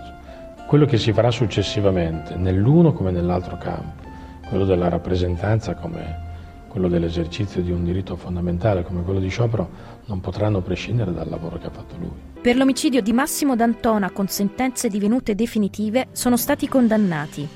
Quello 0.68 0.86
che 0.86 0.98
si 0.98 1.14
farà 1.14 1.30
successivamente, 1.30 2.36
nell'uno 2.36 2.94
come 2.94 3.12
nell'altro 3.12 3.58
campo, 3.58 4.04
quello 4.50 4.66
della 4.66 4.90
rappresentanza 4.90 5.76
come 5.76 6.24
quello 6.68 6.90
dell'esercizio 6.90 7.62
di 7.62 7.72
un 7.72 7.86
diritto 7.86 8.18
fondamentale 8.18 8.84
come 8.84 9.04
quello 9.04 9.20
di 9.20 9.30
sciopero, 9.30 9.70
non 10.06 10.22
potranno 10.22 10.62
prescindere 10.62 11.14
dal 11.14 11.30
lavoro 11.30 11.58
che 11.58 11.68
ha 11.68 11.72
fatto 11.72 11.96
lui. 12.00 12.12
Per 12.42 12.56
l'omicidio 12.56 13.02
di 13.02 13.14
Massimo 13.14 13.56
D'Antona 13.56 14.12
con 14.12 14.28
sentenze 14.28 14.88
divenute 14.88 15.36
definitive 15.36 16.08
sono 16.12 16.38
stati 16.38 16.68
condannati 16.68 17.48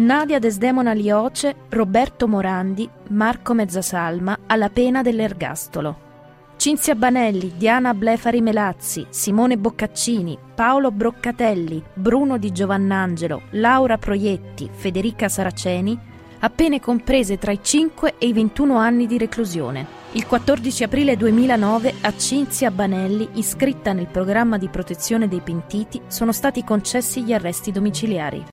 Nadia 0.00 0.38
Desdemona 0.38 0.92
Lioce, 0.92 1.54
Roberto 1.68 2.26
Morandi, 2.26 2.88
Marco 3.08 3.52
Mezzasalma 3.52 4.38
alla 4.46 4.70
pena 4.70 5.02
dell'ergastolo. 5.02 6.08
Cinzia 6.56 6.94
Banelli, 6.94 7.52
Diana 7.56 7.92
Blefari 7.92 8.40
Melazzi, 8.40 9.06
Simone 9.10 9.58
Boccaccini, 9.58 10.38
Paolo 10.54 10.90
Broccatelli, 10.90 11.82
Bruno 11.92 12.38
Di 12.38 12.50
Giovannangelo, 12.50 13.42
Laura 13.50 13.98
Proietti, 13.98 14.70
Federica 14.72 15.28
Saraceni 15.28 15.98
ha 16.38 16.48
pene 16.48 16.80
comprese 16.80 17.36
tra 17.36 17.52
i 17.52 17.60
5 17.62 18.14
e 18.16 18.26
i 18.26 18.32
21 18.32 18.76
anni 18.76 19.06
di 19.06 19.18
reclusione. 19.18 19.99
Il 20.12 20.26
14 20.26 20.82
aprile 20.82 21.16
2009 21.16 21.94
a 22.00 22.16
Cinzia 22.16 22.72
Banelli, 22.72 23.28
iscritta 23.34 23.92
nel 23.92 24.08
programma 24.08 24.58
di 24.58 24.66
protezione 24.66 25.28
dei 25.28 25.40
pentiti, 25.40 26.00
sono 26.08 26.32
stati 26.32 26.64
concessi 26.64 27.22
gli 27.22 27.32
arresti 27.32 27.70
domiciliari. 27.70 28.44